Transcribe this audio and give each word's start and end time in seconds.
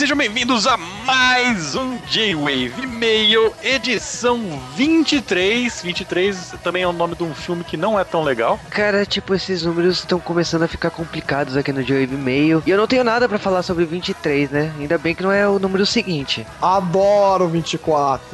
sejam 0.00 0.16
bem-vindos 0.16 0.66
a 0.66 0.78
mais 1.10 1.74
um 1.74 1.98
J-Wave 2.06 2.86
Mail, 2.86 3.52
edição 3.64 4.38
23. 4.76 5.82
23 5.82 6.54
também 6.62 6.84
é 6.84 6.86
o 6.86 6.92
nome 6.92 7.16
de 7.16 7.24
um 7.24 7.34
filme 7.34 7.64
que 7.64 7.76
não 7.76 7.98
é 7.98 8.04
tão 8.04 8.22
legal. 8.22 8.60
Cara, 8.70 9.04
tipo, 9.04 9.34
esses 9.34 9.64
números 9.64 9.98
estão 9.98 10.20
começando 10.20 10.62
a 10.62 10.68
ficar 10.68 10.90
complicados 10.90 11.56
aqui 11.56 11.72
no 11.72 11.82
J-Wave 11.82 12.16
Mail. 12.16 12.62
E 12.64 12.70
eu 12.70 12.78
não 12.78 12.86
tenho 12.86 13.02
nada 13.02 13.28
para 13.28 13.40
falar 13.40 13.64
sobre 13.64 13.84
23, 13.84 14.50
né? 14.50 14.72
Ainda 14.78 14.96
bem 14.98 15.12
que 15.12 15.24
não 15.24 15.32
é 15.32 15.48
o 15.48 15.58
número 15.58 15.84
seguinte. 15.84 16.46
Adoro 16.62 17.48
24. 17.48 18.24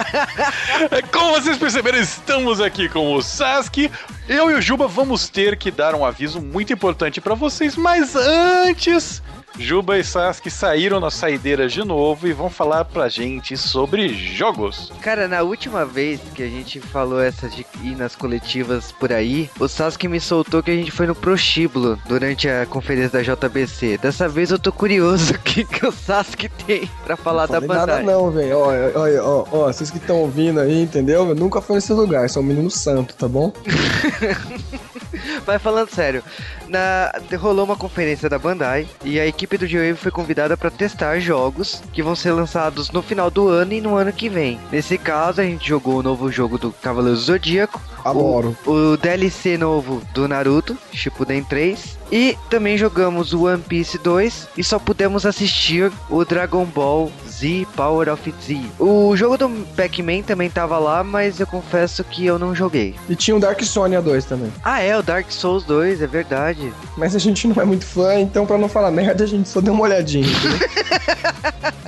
Como 1.12 1.32
vocês 1.32 1.58
perceberam, 1.58 1.98
estamos 1.98 2.58
aqui 2.58 2.88
com 2.88 3.14
o 3.14 3.20
Sasuke. 3.20 3.90
Eu 4.26 4.50
e 4.50 4.54
o 4.54 4.62
Juba 4.62 4.88
vamos 4.88 5.28
ter 5.28 5.58
que 5.58 5.70
dar 5.70 5.94
um 5.94 6.06
aviso 6.06 6.40
muito 6.40 6.72
importante 6.72 7.20
para 7.20 7.34
vocês, 7.34 7.76
mas 7.76 8.16
antes 8.16 9.20
Juba 9.58 9.98
e 9.98 10.04
Sasuke 10.04 10.50
saíram 10.50 11.00
na 11.00 11.10
de 11.50 11.84
novo 11.84 12.28
e 12.28 12.32
vão 12.32 12.48
falar 12.48 12.84
pra 12.84 13.08
gente 13.08 13.56
sobre 13.56 14.08
jogos. 14.08 14.92
Cara, 15.00 15.26
na 15.26 15.42
última 15.42 15.84
vez 15.84 16.20
que 16.34 16.42
a 16.42 16.48
gente 16.48 16.80
falou 16.80 17.20
essa 17.20 17.48
de 17.48 17.66
ir 17.82 17.96
nas 17.96 18.14
coletivas 18.14 18.92
por 18.92 19.12
aí, 19.12 19.50
o 19.58 19.66
Sasuke 19.66 20.06
me 20.06 20.20
soltou 20.20 20.62
que 20.62 20.70
a 20.70 20.74
gente 20.74 20.90
foi 20.92 21.06
no 21.06 21.14
Prostíbulo 21.14 21.98
durante 22.06 22.48
a 22.48 22.64
conferência 22.66 23.22
da 23.22 23.34
JBC. 23.34 23.98
Dessa 23.98 24.28
vez 24.28 24.50
eu 24.50 24.58
tô 24.58 24.70
curioso 24.72 25.34
o 25.34 25.38
que, 25.38 25.64
que 25.64 25.86
o 25.86 25.92
Sasuke 25.92 26.48
tem 26.66 26.88
pra 27.04 27.16
falar 27.16 27.48
não 27.48 27.54
da 27.54 27.60
Bandai. 27.60 27.86
nada 27.86 28.02
não, 28.02 28.30
velho. 28.30 28.56
Ó, 28.56 28.68
ó, 28.94 29.22
ó, 29.22 29.46
ó, 29.50 29.72
vocês 29.72 29.90
que 29.90 29.98
estão 29.98 30.16
ouvindo 30.16 30.60
aí, 30.60 30.82
entendeu? 30.82 31.28
Eu 31.28 31.34
nunca 31.34 31.60
fui 31.60 31.76
nesse 31.76 31.92
lugar, 31.92 32.30
sou 32.30 32.42
um 32.42 32.46
menino 32.46 32.70
santo, 32.70 33.14
tá 33.14 33.26
bom? 33.26 33.52
Mas 35.46 35.62
falando 35.62 35.90
sério, 35.90 36.22
na, 36.68 37.12
rolou 37.38 37.64
uma 37.64 37.76
conferência 37.76 38.28
da 38.28 38.38
Bandai 38.38 38.88
e 39.04 39.18
a 39.18 39.26
equipe 39.26 39.58
do 39.58 39.66
G-Wave 39.66 39.98
foi 39.98 40.10
convidada 40.10 40.56
para 40.56 40.70
testar 40.70 41.18
jogos 41.20 41.82
que 41.92 42.02
vão 42.02 42.14
ser 42.14 42.32
lançados 42.32 42.90
no 42.90 43.02
final 43.02 43.30
do 43.30 43.48
ano 43.48 43.72
e 43.72 43.80
no 43.80 43.96
ano 43.96 44.12
que 44.12 44.28
vem. 44.28 44.58
Nesse 44.70 44.98
caso, 44.98 45.40
a 45.40 45.44
gente 45.44 45.68
jogou 45.68 45.98
o 45.98 46.02
novo 46.02 46.30
jogo 46.30 46.58
do 46.58 46.72
Cavaleiro 46.72 47.16
Zodíaco, 47.16 47.80
Adoro. 48.04 48.56
O, 48.66 48.92
o, 48.92 48.96
DLC 48.96 49.56
novo 49.56 50.02
do 50.12 50.26
Naruto, 50.28 50.76
Shippuden 50.92 51.42
3. 51.44 51.98
E 52.12 52.36
também 52.48 52.76
jogamos 52.76 53.32
o 53.32 53.44
One 53.44 53.62
Piece 53.62 53.96
2 53.98 54.48
e 54.56 54.64
só 54.64 54.80
pudemos 54.80 55.24
assistir 55.24 55.92
o 56.08 56.24
Dragon 56.24 56.64
Ball 56.64 57.10
Z 57.28 57.66
Power 57.76 58.12
of 58.12 58.34
Z. 58.44 58.60
O 58.80 59.16
jogo 59.16 59.38
do 59.38 59.48
Pac-Man 59.76 60.22
também 60.22 60.50
tava 60.50 60.78
lá, 60.78 61.04
mas 61.04 61.38
eu 61.38 61.46
confesso 61.46 62.02
que 62.02 62.26
eu 62.26 62.38
não 62.38 62.54
joguei. 62.54 62.96
E 63.08 63.14
tinha 63.14 63.36
o 63.36 63.40
Dark 63.40 63.62
Sonia 63.62 64.02
2 64.02 64.24
também. 64.24 64.52
Ah, 64.64 64.82
é, 64.82 64.98
o 64.98 65.02
Dark 65.02 65.30
Souls 65.30 65.62
2, 65.64 66.02
é 66.02 66.06
verdade. 66.06 66.72
Mas 66.96 67.14
a 67.14 67.18
gente 67.18 67.46
não 67.46 67.62
é 67.62 67.64
muito 67.64 67.86
fã, 67.86 68.18
então 68.18 68.44
pra 68.44 68.58
não 68.58 68.68
falar 68.68 68.90
merda, 68.90 69.22
a 69.24 69.26
gente 69.26 69.48
só 69.48 69.60
deu 69.60 69.72
uma 69.72 69.84
olhadinha. 69.84 70.26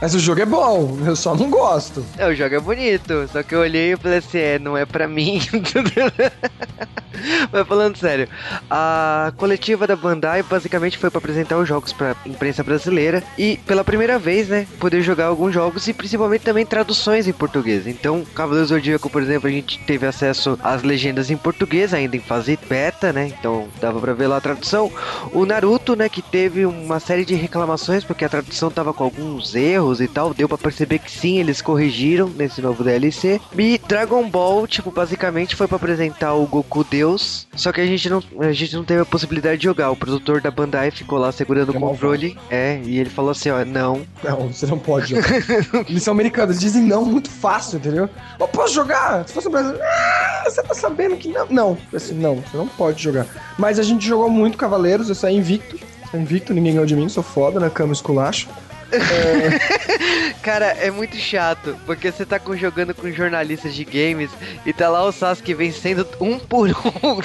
Mas 0.00 0.14
o 0.14 0.18
jogo 0.20 0.40
é 0.40 0.46
bom, 0.46 0.96
eu 1.04 1.16
só 1.16 1.34
não 1.34 1.50
gosto. 1.50 2.04
É, 2.16 2.26
o 2.28 2.34
jogo 2.34 2.54
é 2.54 2.60
bonito, 2.60 3.28
só 3.32 3.42
que 3.42 3.54
eu 3.54 3.60
olhei 3.60 3.94
e 3.94 3.96
falei 3.96 4.18
assim, 4.18 4.38
é, 4.38 4.58
não 4.58 4.76
é 4.76 4.86
pra 4.86 5.08
mim. 5.08 5.40
Mas 7.52 7.66
falando 7.66 7.96
sério, 7.96 8.28
a 8.70 9.32
coletiva 9.36 9.86
da 9.86 9.96
Bandai 9.96 10.42
basicamente 10.42 10.98
foi 10.98 11.10
para 11.10 11.18
apresentar 11.18 11.58
os 11.58 11.68
jogos 11.68 11.92
para 11.92 12.16
imprensa 12.26 12.62
brasileira 12.62 13.22
e 13.36 13.58
pela 13.66 13.84
primeira 13.84 14.18
vez, 14.18 14.48
né, 14.48 14.66
poder 14.78 15.02
jogar 15.02 15.26
alguns 15.26 15.52
jogos 15.54 15.86
e 15.88 15.92
principalmente 15.92 16.42
também 16.42 16.66
traduções 16.66 17.26
em 17.26 17.32
português. 17.32 17.86
Então, 17.86 18.24
Cavaleiro 18.34 18.68
Zodíaco, 18.68 19.10
por 19.10 19.22
exemplo, 19.22 19.48
a 19.48 19.52
gente 19.52 19.78
teve 19.80 20.06
acesso 20.06 20.58
às 20.62 20.82
legendas 20.82 21.30
em 21.30 21.36
português, 21.36 21.94
ainda 21.94 22.16
em 22.16 22.20
fase 22.20 22.58
beta, 22.68 23.12
né? 23.12 23.32
Então, 23.38 23.68
dava 23.80 24.00
para 24.00 24.14
ver 24.14 24.26
lá 24.26 24.36
a 24.36 24.40
tradução. 24.40 24.90
O 25.32 25.44
Naruto, 25.44 25.94
né, 25.94 26.08
que 26.08 26.22
teve 26.22 26.66
uma 26.66 27.00
série 27.00 27.24
de 27.24 27.34
reclamações 27.34 28.04
porque 28.04 28.24
a 28.24 28.28
tradução 28.28 28.70
tava 28.70 28.92
com 28.92 29.04
alguns 29.04 29.54
erros 29.54 30.00
e 30.00 30.08
tal, 30.08 30.34
deu 30.34 30.48
para 30.48 30.58
perceber 30.58 30.98
que 30.98 31.10
sim, 31.10 31.38
eles 31.38 31.62
corrigiram 31.62 32.28
nesse 32.28 32.60
novo 32.60 32.84
DLC. 32.84 33.40
E 33.56 33.80
Dragon 33.86 34.28
Ball, 34.28 34.66
tipo, 34.66 34.90
basicamente 34.90 35.56
foi 35.56 35.66
para 35.66 35.76
apresentar 35.76 36.34
o 36.34 36.46
Goku 36.46 36.84
Deus 36.84 37.07
Deus. 37.08 37.46
Só 37.56 37.72
que 37.72 37.80
a 37.80 37.86
gente 37.86 38.08
não, 38.08 38.22
a 38.40 38.52
gente 38.52 38.76
não 38.76 38.84
teve 38.84 39.00
a 39.00 39.04
possibilidade 39.04 39.58
de 39.58 39.64
jogar. 39.64 39.90
O 39.90 39.96
produtor 39.96 40.40
da 40.40 40.50
Bandai 40.50 40.90
ficou 40.90 41.18
lá 41.18 41.32
segurando 41.32 41.72
é 41.72 41.76
o 41.76 41.80
controle. 41.80 42.34
Malvado. 42.34 42.54
É, 42.54 42.80
e 42.84 42.98
ele 42.98 43.10
falou 43.10 43.30
assim, 43.30 43.50
ó, 43.50 43.64
não. 43.64 44.06
Não, 44.22 44.48
você 44.48 44.66
não 44.66 44.78
pode 44.78 45.14
jogar. 45.14 45.28
eles 45.88 46.02
são 46.02 46.12
americanos, 46.12 46.60
dizem 46.60 46.82
não 46.82 47.04
muito 47.04 47.30
fácil, 47.30 47.78
entendeu? 47.78 48.08
Eu 48.38 48.48
posso 48.48 48.74
jogar? 48.74 49.26
Se 49.26 49.32
fosse 49.32 49.48
brasileiro, 49.48 49.82
ah, 49.84 50.44
você 50.46 50.62
tá 50.62 50.74
sabendo 50.74 51.16
que 51.16 51.28
não. 51.28 51.46
Não, 51.48 51.78
assim, 51.94 52.14
não, 52.14 52.36
você 52.36 52.56
não 52.56 52.68
pode 52.68 53.02
jogar. 53.02 53.26
Mas 53.58 53.78
a 53.78 53.82
gente 53.82 54.06
jogou 54.06 54.28
muito 54.28 54.58
Cavaleiros, 54.58 55.08
eu 55.08 55.14
saí 55.14 55.36
invicto. 55.36 55.78
Invicto, 56.14 56.54
ninguém 56.54 56.72
ganhou 56.72 56.86
de 56.86 56.96
mim, 56.96 57.08
sou 57.08 57.22
foda 57.22 57.60
na 57.60 57.70
cama 57.70 57.92
esculacho. 57.92 58.48
É... 58.92 60.32
Cara, 60.42 60.66
é 60.66 60.90
muito 60.90 61.16
chato, 61.16 61.78
porque 61.84 62.10
você 62.10 62.24
tá 62.24 62.40
jogando 62.54 62.94
com 62.94 63.10
jornalistas 63.10 63.74
de 63.74 63.84
games 63.84 64.30
e 64.64 64.72
tá 64.72 64.88
lá 64.88 65.04
o 65.04 65.12
Sasuke 65.12 65.52
vencendo 65.54 66.06
um 66.20 66.38
por 66.38 66.70
um. 66.70 67.20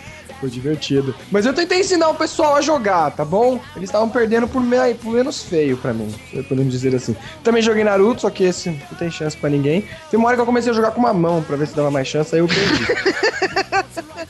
Foi 0.40 0.50
divertido. 0.50 1.14
Mas 1.30 1.46
eu 1.46 1.54
tentei 1.54 1.80
ensinar 1.80 2.08
o 2.08 2.14
pessoal 2.14 2.56
a 2.56 2.60
jogar, 2.60 3.10
tá 3.10 3.24
bom? 3.24 3.58
Eles 3.74 3.88
estavam 3.88 4.08
perdendo 4.08 4.46
por, 4.46 4.62
me... 4.62 4.94
por, 4.94 5.12
menos 5.12 5.42
feio 5.42 5.76
pra 5.76 5.94
mim, 5.94 6.14
podemos 6.48 6.72
dizer 6.72 6.94
assim. 6.94 7.16
Também 7.42 7.62
joguei 7.62 7.84
Naruto, 7.84 8.22
só 8.22 8.30
que 8.30 8.44
esse 8.44 8.70
não 8.70 8.98
tem 8.98 9.10
chance 9.10 9.36
pra 9.36 9.48
ninguém. 9.48 9.84
Tem 10.10 10.18
uma 10.18 10.28
hora 10.28 10.36
que 10.36 10.42
eu 10.42 10.46
comecei 10.46 10.70
a 10.70 10.74
jogar 10.74 10.90
com 10.90 11.00
uma 11.00 11.14
mão 11.14 11.42
pra 11.42 11.56
ver 11.56 11.66
se 11.66 11.74
dava 11.74 11.90
mais 11.90 12.06
chance, 12.06 12.34
aí 12.34 12.40
eu 12.40 12.48
perdi. 12.48 12.86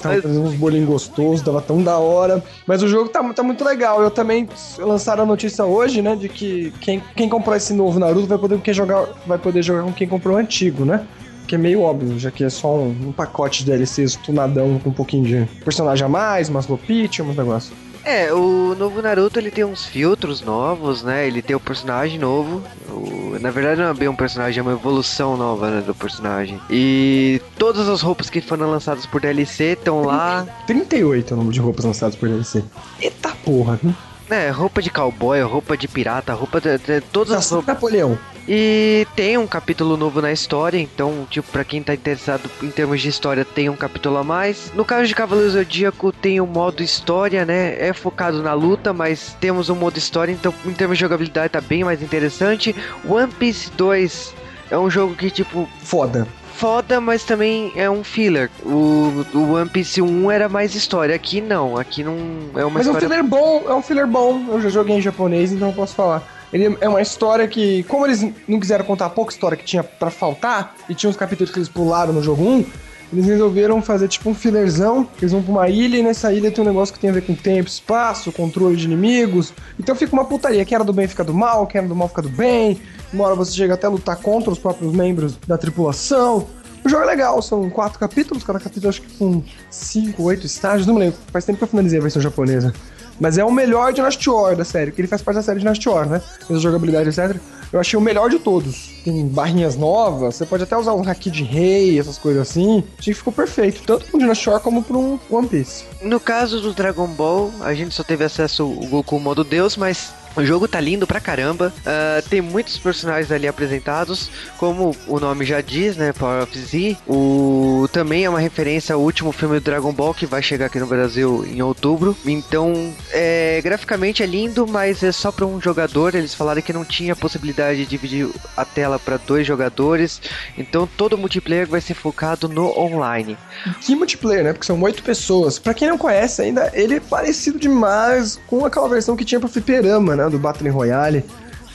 Tava 0.00 0.14
Mas... 0.14 0.22
fazendo 0.22 0.42
uns 0.42 0.54
bolinhos 0.54 0.88
gostosos, 0.88 1.42
tava 1.42 1.60
tão 1.60 1.82
da 1.82 1.98
hora. 1.98 2.42
Mas 2.66 2.82
o 2.82 2.88
jogo 2.88 3.08
tá, 3.08 3.22
tá 3.32 3.42
muito 3.42 3.64
legal. 3.64 4.02
Eu 4.02 4.10
também 4.10 4.48
lançaram 4.78 5.22
a 5.22 5.26
notícia 5.26 5.64
hoje, 5.64 6.02
né? 6.02 6.16
De 6.16 6.28
que 6.28 6.72
quem, 6.80 7.02
quem 7.14 7.28
comprou 7.28 7.56
esse 7.56 7.72
novo 7.72 7.98
Naruto 7.98 8.26
vai 8.26 8.38
poder, 8.38 8.60
quem 8.60 8.74
jogar, 8.74 9.06
vai 9.26 9.38
poder 9.38 9.62
jogar 9.62 9.82
com 9.82 9.92
quem 9.92 10.08
comprou 10.08 10.36
o 10.36 10.38
antigo, 10.38 10.84
né? 10.84 11.06
Que 11.46 11.54
é 11.56 11.58
meio 11.58 11.80
óbvio, 11.80 12.18
já 12.18 12.30
que 12.30 12.44
é 12.44 12.50
só 12.50 12.76
um, 12.76 13.08
um 13.08 13.12
pacote 13.12 13.64
de 13.64 13.70
DLCs 13.70 14.16
tunadão 14.16 14.78
com 14.78 14.90
um 14.90 14.92
pouquinho 14.92 15.24
de 15.24 15.60
personagem 15.64 16.04
a 16.04 16.08
mais, 16.08 16.48
umas 16.48 16.66
roupite, 16.66 17.22
uns 17.22 17.36
negócios. 17.36 17.72
É, 18.04 18.32
o 18.32 18.74
novo 18.74 19.02
Naruto 19.02 19.38
ele 19.38 19.50
tem 19.50 19.64
uns 19.64 19.84
filtros 19.84 20.40
novos, 20.40 21.02
né? 21.02 21.26
Ele 21.26 21.42
tem 21.42 21.54
o 21.54 21.58
um 21.58 21.62
personagem 21.62 22.18
novo. 22.18 22.62
O... 22.88 23.38
Na 23.38 23.50
verdade 23.50 23.80
não 23.80 23.88
é 23.88 23.94
bem 23.94 24.08
um 24.08 24.16
personagem, 24.16 24.58
é 24.58 24.62
uma 24.62 24.72
evolução 24.72 25.36
nova 25.36 25.70
né, 25.70 25.80
do 25.82 25.94
personagem. 25.94 26.58
E 26.70 27.40
todas 27.58 27.88
as 27.88 28.00
roupas 28.00 28.30
que 28.30 28.40
foram 28.40 28.70
lançadas 28.70 29.04
por 29.06 29.20
DLC 29.20 29.72
estão 29.72 30.02
lá. 30.02 30.46
38 30.66 31.30
é 31.30 31.34
o 31.34 31.36
número 31.36 31.52
de 31.52 31.60
roupas 31.60 31.84
lançadas 31.84 32.16
por 32.16 32.28
DLC. 32.28 32.64
Eita 33.00 33.30
porra, 33.44 33.78
viu? 33.82 33.94
É, 34.30 34.48
roupa 34.50 34.80
de 34.80 34.90
cowboy, 34.90 35.40
roupa 35.42 35.76
de 35.76 35.88
pirata, 35.88 36.32
roupa 36.32 36.60
de, 36.60 36.78
de 36.78 37.00
todas 37.00 37.32
as 37.32 37.50
roupas. 37.50 37.74
Napoleão. 37.74 38.18
E 38.48 39.06
tem 39.14 39.36
um 39.36 39.46
capítulo 39.46 39.96
novo 39.96 40.22
na 40.22 40.32
história, 40.32 40.78
então, 40.78 41.26
tipo, 41.30 41.50
pra 41.50 41.64
quem 41.64 41.82
tá 41.82 41.94
interessado 41.94 42.50
em 42.62 42.70
termos 42.70 43.00
de 43.00 43.08
história, 43.08 43.44
tem 43.44 43.68
um 43.68 43.76
capítulo 43.76 44.16
a 44.16 44.24
mais. 44.24 44.72
No 44.74 44.84
caso 44.84 45.06
de 45.06 45.14
Cavaleiro 45.14 45.50
Zodíaco, 45.50 46.10
tem 46.12 46.40
o 46.40 46.44
um 46.44 46.46
modo 46.46 46.82
história, 46.82 47.44
né? 47.44 47.76
É 47.78 47.92
focado 47.92 48.42
na 48.42 48.52
luta, 48.54 48.92
mas 48.92 49.36
temos 49.40 49.68
um 49.68 49.74
modo 49.74 49.98
história, 49.98 50.32
então, 50.32 50.54
em 50.64 50.72
termos 50.72 50.96
de 50.96 51.02
jogabilidade, 51.02 51.52
tá 51.52 51.60
bem 51.60 51.84
mais 51.84 52.02
interessante. 52.02 52.74
One 53.08 53.30
Piece 53.32 53.70
2 53.76 54.34
é 54.70 54.78
um 54.78 54.90
jogo 54.90 55.14
que, 55.14 55.30
tipo. 55.30 55.68
Foda 55.82 56.26
foda, 56.60 57.00
mas 57.00 57.24
também 57.24 57.72
é 57.74 57.88
um 57.88 58.04
filler. 58.04 58.50
O, 58.62 59.24
o 59.32 59.52
One 59.54 59.70
Piece 59.70 60.02
1 60.02 60.30
era 60.30 60.46
mais 60.46 60.74
história. 60.74 61.14
Aqui 61.14 61.40
não, 61.40 61.78
aqui 61.78 62.04
não 62.04 62.14
é 62.54 62.62
uma 62.62 62.74
mas 62.74 62.86
história. 62.86 62.92
Mas 62.92 62.92
é 62.92 62.92
um 62.92 63.00
filler 63.00 63.24
bom, 63.24 63.64
é 63.66 63.74
um 63.74 63.82
filler 63.82 64.06
bom. 64.06 64.44
Eu 64.50 64.60
já 64.60 64.68
joguei 64.68 64.94
em 64.94 65.00
japonês, 65.00 65.52
então 65.52 65.68
eu 65.68 65.74
posso 65.74 65.94
falar. 65.94 66.22
Ele 66.52 66.76
é 66.82 66.88
uma 66.88 67.00
história 67.00 67.48
que, 67.48 67.82
como 67.84 68.04
eles 68.04 68.22
não 68.46 68.60
quiseram 68.60 68.84
contar 68.84 69.06
a 69.06 69.10
pouca 69.10 69.32
história 69.32 69.56
que 69.56 69.64
tinha 69.64 69.82
para 69.82 70.10
faltar, 70.10 70.74
e 70.86 70.94
tinha 70.94 71.08
uns 71.08 71.16
capítulos 71.16 71.50
que 71.50 71.58
eles 71.58 71.68
pularam 71.68 72.12
no 72.12 72.22
jogo 72.22 72.42
1, 72.42 72.64
eles 73.10 73.26
resolveram 73.26 73.80
fazer 73.80 74.08
tipo 74.08 74.28
um 74.28 74.34
fillerzão. 74.34 75.08
Eles 75.18 75.32
vão 75.32 75.42
pra 75.42 75.52
uma 75.52 75.68
ilha 75.70 75.96
e 75.96 76.02
nessa 76.02 76.30
ilha 76.30 76.50
tem 76.50 76.62
um 76.62 76.66
negócio 76.66 76.92
que 76.92 77.00
tem 77.00 77.08
a 77.08 77.12
ver 77.14 77.22
com 77.22 77.34
tempo, 77.34 77.70
espaço, 77.70 78.30
controle 78.32 78.76
de 78.76 78.84
inimigos. 78.84 79.54
Então 79.78 79.96
fica 79.96 80.12
uma 80.12 80.26
putaria. 80.26 80.62
Quem 80.66 80.74
era 80.74 80.84
do 80.84 80.92
bem 80.92 81.08
fica 81.08 81.24
do 81.24 81.32
mal, 81.32 81.66
quem 81.66 81.78
era 81.78 81.88
do 81.88 81.96
mal 81.96 82.08
fica 82.08 82.20
do 82.20 82.28
bem. 82.28 82.78
Uma 83.12 83.24
hora 83.24 83.34
você 83.34 83.52
chega 83.52 83.74
até 83.74 83.86
a 83.86 83.90
lutar 83.90 84.16
contra 84.16 84.50
os 84.50 84.58
próprios 84.58 84.92
membros 84.92 85.36
da 85.46 85.56
tripulação. 85.56 86.46
O 86.84 86.88
jogo 86.88 87.02
é 87.02 87.06
legal, 87.06 87.40
são 87.42 87.68
quatro 87.68 87.98
capítulos, 87.98 88.42
cada 88.42 88.58
capítulo 88.58 88.88
acho 88.88 89.02
que 89.02 89.18
com 89.18 89.42
cinco, 89.70 90.22
oito 90.24 90.46
estágios, 90.46 90.86
não 90.86 90.94
me 90.94 91.00
lembro. 91.00 91.18
Faz 91.32 91.44
tempo 91.44 91.58
que 91.58 91.64
eu 91.64 91.68
finalizei 91.68 91.98
a 91.98 92.02
versão 92.02 92.22
japonesa. 92.22 92.72
Mas 93.20 93.36
é 93.36 93.44
o 93.44 93.52
melhor 93.52 93.92
de 93.92 93.96
Dynasty 93.96 94.30
War 94.30 94.56
da 94.56 94.64
série, 94.64 94.90
que 94.90 95.00
ele 95.00 95.08
faz 95.08 95.20
parte 95.20 95.36
da 95.36 95.42
série 95.42 95.58
de 95.58 95.64
Dynasty 95.64 95.88
War, 95.88 96.08
né? 96.08 96.22
Essa 96.42 96.58
jogabilidade, 96.58 97.10
etc. 97.10 97.36
eu 97.70 97.78
achei 97.78 97.98
o 97.98 98.00
melhor 98.00 98.30
de 98.30 98.38
todos. 98.38 98.99
Tem 99.04 99.26
barrinhas 99.26 99.76
novas, 99.76 100.36
você 100.36 100.46
pode 100.46 100.62
até 100.62 100.76
usar 100.76 100.94
um 100.94 101.08
haki 101.08 101.30
de 101.30 101.42
rei, 101.42 101.98
essas 101.98 102.18
coisas 102.18 102.48
assim. 102.48 102.84
Achei 102.98 103.12
que 103.12 103.18
ficou 103.18 103.32
perfeito, 103.32 103.82
tanto 103.86 104.06
pro 104.06 104.18
Dinosaur 104.18 104.60
como 104.60 104.82
pro 104.82 105.18
One 105.30 105.48
Piece. 105.48 105.84
No 106.02 106.18
caso 106.18 106.60
do 106.60 106.72
Dragon 106.72 107.06
Ball, 107.08 107.50
a 107.60 107.74
gente 107.74 107.94
só 107.94 108.02
teve 108.02 108.24
acesso 108.24 108.62
ao 108.62 108.70
Goku 108.88 109.18
modo 109.18 109.44
Deus, 109.44 109.76
mas 109.76 110.12
o 110.36 110.44
jogo 110.44 110.68
tá 110.68 110.80
lindo 110.80 111.06
pra 111.06 111.20
caramba. 111.20 111.72
Uh, 111.78 112.28
tem 112.28 112.40
muitos 112.40 112.78
personagens 112.78 113.30
ali 113.32 113.48
apresentados, 113.48 114.30
como 114.58 114.94
o 115.06 115.18
nome 115.18 115.44
já 115.44 115.60
diz, 115.60 115.96
né? 115.96 116.12
Power 116.12 116.42
of 116.42 116.58
Z. 116.58 116.96
O 117.06 117.88
também 117.92 118.24
é 118.24 118.30
uma 118.30 118.38
referência 118.38 118.94
ao 118.94 119.00
último 119.00 119.32
filme 119.32 119.58
do 119.58 119.64
Dragon 119.64 119.92
Ball 119.92 120.14
que 120.14 120.26
vai 120.26 120.42
chegar 120.42 120.66
aqui 120.66 120.78
no 120.78 120.86
Brasil 120.86 121.44
em 121.46 121.60
outubro. 121.62 122.16
Então, 122.24 122.92
é, 123.10 123.60
graficamente 123.62 124.22
é 124.22 124.26
lindo, 124.26 124.66
mas 124.66 125.02
é 125.02 125.12
só 125.12 125.32
para 125.32 125.46
um 125.46 125.60
jogador. 125.60 126.14
Eles 126.14 126.34
falaram 126.34 126.62
que 126.62 126.72
não 126.72 126.84
tinha 126.84 127.16
possibilidade 127.16 127.78
de 127.78 127.86
dividir 127.86 128.28
a 128.56 128.64
tela 128.64 128.89
para 128.98 129.16
dois 129.16 129.46
jogadores. 129.46 130.20
Então, 130.56 130.88
todo 130.96 131.18
multiplayer 131.18 131.66
vai 131.66 131.80
ser 131.80 131.94
focado 131.94 132.48
no 132.48 132.76
online. 132.78 133.36
Que 133.80 133.94
multiplayer, 133.94 134.44
né? 134.44 134.52
Porque 134.52 134.66
são 134.66 134.80
oito 134.82 135.02
pessoas. 135.02 135.58
Para 135.58 135.74
quem 135.74 135.88
não 135.88 135.98
conhece 135.98 136.42
ainda, 136.42 136.70
ele 136.74 136.96
é 136.96 137.00
parecido 137.00 137.58
demais 137.58 138.40
com 138.46 138.64
aquela 138.64 138.88
versão 138.88 139.16
que 139.16 139.24
tinha 139.24 139.40
para 139.40 139.48
fliperama, 139.48 140.16
né? 140.16 140.28
Do 140.28 140.38
Battle 140.38 140.70
Royale 140.72 141.24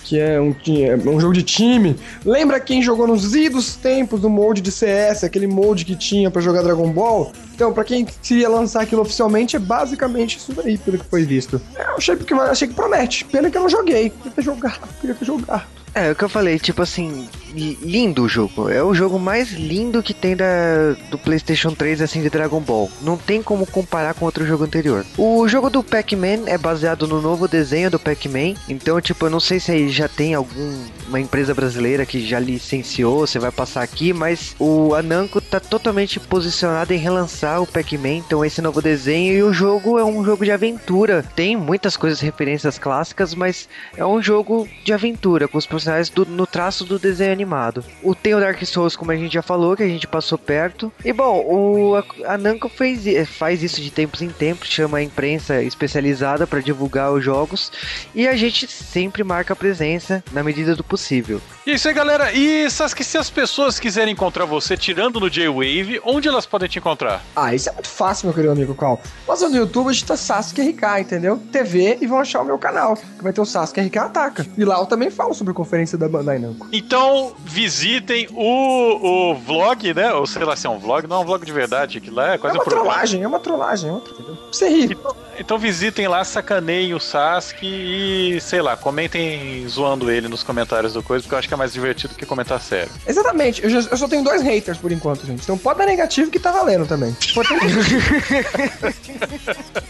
que 0.05 0.19
é 0.19 0.39
um, 0.39 0.55
é 0.67 1.09
um 1.09 1.19
jogo 1.19 1.33
de 1.33 1.43
time. 1.43 1.97
Lembra 2.23 2.59
quem 2.59 2.81
jogou 2.81 3.07
nos 3.07 3.35
idos 3.35 3.75
tempos 3.75 4.21
do 4.21 4.29
molde 4.29 4.61
de 4.61 4.71
CS, 4.71 5.23
aquele 5.23 5.47
molde 5.47 5.83
que 5.83 5.95
tinha 5.95 6.29
para 6.29 6.41
jogar 6.41 6.61
Dragon 6.61 6.89
Ball? 6.91 7.33
Então, 7.53 7.73
para 7.73 7.83
quem 7.83 8.05
queria 8.05 8.47
lançar 8.47 8.83
aquilo 8.83 9.01
oficialmente, 9.01 9.55
é 9.55 9.59
basicamente 9.59 10.37
isso 10.37 10.53
daí, 10.53 10.77
pelo 10.77 10.99
que 10.99 11.05
foi 11.05 11.23
visto. 11.23 11.59
Eu 11.75 11.97
achei, 11.97 12.15
porque, 12.15 12.33
achei 12.33 12.67
que 12.67 12.73
promete. 12.73 13.25
Pena 13.25 13.49
que 13.49 13.57
eu 13.57 13.61
não 13.63 13.69
joguei. 13.69 14.11
Queria 14.11 14.31
ter 14.31 14.41
jogado, 14.43 14.87
queria 15.01 15.15
ter 15.15 15.25
jogado. 15.25 15.65
É, 15.95 16.11
o 16.11 16.15
que 16.15 16.25
eu 16.25 16.29
falei, 16.29 16.59
tipo 16.59 16.81
assim, 16.81 17.25
lindo 17.55 18.23
o 18.23 18.27
jogo. 18.27 18.69
É 18.69 18.83
o 18.83 18.93
jogo 18.93 19.17
mais 19.17 19.53
lindo 19.53 20.03
que 20.03 20.13
tem 20.13 20.35
da, 20.35 20.91
do 21.09 21.17
PlayStation 21.17 21.71
3, 21.71 22.01
assim, 22.01 22.21
de 22.21 22.29
Dragon 22.29 22.59
Ball. 22.59 22.91
Não 23.01 23.17
tem 23.17 23.41
como 23.41 23.65
comparar 23.65 24.13
com 24.13 24.25
outro 24.25 24.45
jogo 24.45 24.65
anterior. 24.65 25.05
O 25.17 25.47
jogo 25.47 25.69
do 25.69 25.81
Pac-Man 25.81 26.47
é 26.47 26.57
baseado 26.57 27.07
no 27.07 27.21
novo 27.21 27.47
desenho 27.47 27.89
do 27.89 27.97
Pac-Man. 27.97 28.55
Então, 28.67 28.99
tipo, 28.99 29.25
eu 29.25 29.29
não 29.29 29.39
sei 29.39 29.59
se 29.59 29.87
já 29.89 30.09
tem 30.09 30.33
alguma 30.33 31.19
empresa 31.19 31.53
brasileira 31.53 32.05
que 32.05 32.25
já 32.25 32.39
licenciou, 32.39 33.25
você 33.25 33.39
vai 33.39 33.51
passar 33.51 33.81
aqui, 33.81 34.11
mas 34.11 34.55
o 34.59 34.93
Ananko 34.93 35.39
tá 35.39 35.59
totalmente 35.59 36.19
posicionado 36.19 36.93
em 36.93 36.97
relançar 36.97 37.61
o 37.61 37.67
Pac-Man. 37.67 38.15
Então, 38.15 38.43
esse 38.43 38.61
novo 38.61 38.81
desenho 38.81 39.33
e 39.33 39.43
o 39.43 39.53
jogo 39.53 39.97
é 39.97 40.03
um 40.03 40.25
jogo 40.25 40.43
de 40.43 40.51
aventura. 40.51 41.23
Tem 41.35 41.55
muitas 41.55 41.95
coisas, 41.95 42.19
referências 42.19 42.77
clássicas, 42.77 43.33
mas 43.33 43.69
é 43.95 44.05
um 44.05 44.21
jogo 44.21 44.67
de 44.83 44.91
aventura, 44.91 45.47
com 45.47 45.57
os 45.57 45.65
personagens 45.85 46.09
do, 46.09 46.25
no 46.25 46.47
traço 46.47 46.83
do 46.83 46.97
desenho 46.97 47.31
animado. 47.31 47.83
O, 48.01 48.15
tem 48.15 48.33
o 48.33 48.39
Dark 48.39 48.63
Souls, 48.65 48.95
como 48.95 49.11
a 49.11 49.15
gente 49.15 49.33
já 49.33 49.41
falou, 49.41 49.75
que 49.75 49.83
a 49.83 49.87
gente 49.87 50.07
passou 50.07 50.37
perto. 50.37 50.91
E 51.03 51.13
bom, 51.13 51.43
o, 51.45 51.95
a, 51.95 52.33
a 52.33 52.37
Namco 52.37 52.67
fez, 52.67 53.05
eh, 53.05 53.25
faz 53.25 53.61
isso 53.61 53.81
de 53.81 53.91
tempos 53.91 54.21
em 54.21 54.29
tempos, 54.29 54.67
chama 54.67 54.97
a 54.97 55.03
imprensa 55.03 55.61
especializada 55.61 56.47
para 56.47 56.59
divulgar 56.59 57.11
os 57.11 57.23
jogos. 57.23 57.71
E 58.13 58.27
a 58.27 58.35
gente 58.35 58.67
sempre 58.67 59.23
marca 59.23 59.55
presença 59.55 60.23
na 60.31 60.43
medida 60.43 60.75
do 60.75 60.83
possível. 60.83 61.39
E 61.65 61.73
isso 61.73 61.87
aí, 61.87 61.93
galera. 61.93 62.31
E 62.31 62.69
Sasuke, 62.69 63.03
se 63.03 63.17
as 63.17 63.29
pessoas 63.29 63.79
quiserem 63.79 64.13
encontrar 64.13 64.45
você 64.45 64.77
tirando 64.77 65.19
no 65.19 65.29
J-Wave, 65.29 66.01
onde 66.03 66.27
elas 66.27 66.45
podem 66.45 66.69
te 66.69 66.79
encontrar? 66.79 67.23
Ah, 67.35 67.53
isso 67.53 67.69
é 67.69 67.73
muito 67.73 67.89
fácil, 67.89 68.27
meu 68.27 68.33
querido 68.33 68.53
amigo 68.53 68.75
Cal. 68.75 69.01
Mas 69.27 69.41
no 69.41 69.55
YouTube 69.55 69.89
a 69.89 69.93
gente 69.93 70.05
tá 70.05 70.17
Sasuke 70.17 70.61
RK, 70.61 71.01
entendeu? 71.01 71.37
TV 71.51 71.97
e 72.01 72.07
vão 72.07 72.19
achar 72.19 72.41
o 72.41 72.45
meu 72.45 72.57
canal, 72.57 72.95
que 72.95 73.23
vai 73.23 73.33
ter 73.33 73.41
o 73.41 73.45
Sasuke 73.45 73.81
RK 73.81 73.97
Ataca. 73.97 74.45
E 74.57 74.63
lá 74.63 74.79
eu 74.79 74.85
também 74.85 75.09
falo 75.09 75.33
sobre 75.33 75.53
conferência 75.65 75.97
da 75.97 76.07
Bandai 76.07 76.37
Namco. 76.37 76.67
Então, 76.71 77.33
visitem 77.43 78.27
o, 78.31 79.31
o 79.31 79.35
vlog, 79.35 79.93
né? 79.93 80.13
Ou 80.13 80.25
sei 80.27 80.43
lá 80.43 80.55
se 80.55 80.67
é 80.67 80.69
um 80.69 80.77
vlog, 80.77 81.07
não 81.07 81.17
é 81.17 81.19
um 81.19 81.25
vlog 81.25 81.43
de 81.43 81.51
verdade, 81.51 81.99
que 81.99 82.11
lá 82.11 82.33
é 82.33 82.37
quase 82.37 82.55
é 82.55 82.59
uma 82.59 82.65
um 82.65 82.69
trollagem, 82.69 83.23
é 83.23 83.27
uma 83.27 83.39
trollagem, 83.39 83.89
é 83.89 83.93
uma 83.93 84.01
trollagem. 84.01 84.37
Você 84.51 84.69
rir. 84.69 84.91
Então, 84.91 85.15
então 85.39 85.57
visitem 85.57 86.07
lá, 86.07 86.23
sacaneiem 86.23 86.93
o 86.93 86.99
Sasuke 86.99 87.65
e, 87.65 88.39
sei 88.41 88.61
lá, 88.61 88.75
comentem 88.75 89.67
zoando 89.67 90.11
ele 90.11 90.27
nos 90.27 90.43
comentários 90.43 90.93
do 90.93 91.03
coisa, 91.03 91.23
porque 91.23 91.35
eu 91.35 91.39
acho 91.39 91.47
que 91.47 91.53
é 91.53 91.57
mais 91.57 91.73
divertido 91.73 92.15
que 92.15 92.25
comentar 92.25 92.61
sério. 92.61 92.91
Exatamente, 93.07 93.63
eu, 93.63 93.69
já, 93.69 93.79
eu 93.79 93.97
só 93.97 94.07
tenho 94.07 94.23
dois 94.23 94.41
haters 94.41 94.77
por 94.77 94.91
enquanto, 94.91 95.25
gente. 95.25 95.43
Então 95.43 95.57
pode 95.57 95.79
dar 95.79 95.85
negativo 95.85 96.31
que 96.31 96.39
tá 96.39 96.51
valendo 96.51 96.85
também. 96.87 97.15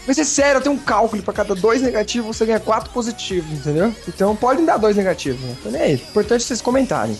Mas 0.06 0.18
é 0.18 0.24
sério, 0.24 0.58
eu 0.58 0.62
tenho 0.62 0.74
um 0.74 0.78
cálculo 0.78 1.22
pra 1.22 1.34
cada 1.34 1.54
dois 1.54 1.82
negativos 1.82 2.36
você 2.36 2.46
ganha 2.46 2.60
quatro 2.60 2.90
positivos, 2.90 3.50
entendeu? 3.52 3.94
Então 4.08 4.34
pode 4.36 4.64
dar 4.64 4.76
dois 4.76 4.96
negativos, 4.96 5.40
né? 5.40 5.56
Então, 5.60 5.80
é 5.80 5.92
Importante 5.92 6.44
vocês 6.44 6.60
comentarem. 6.60 7.16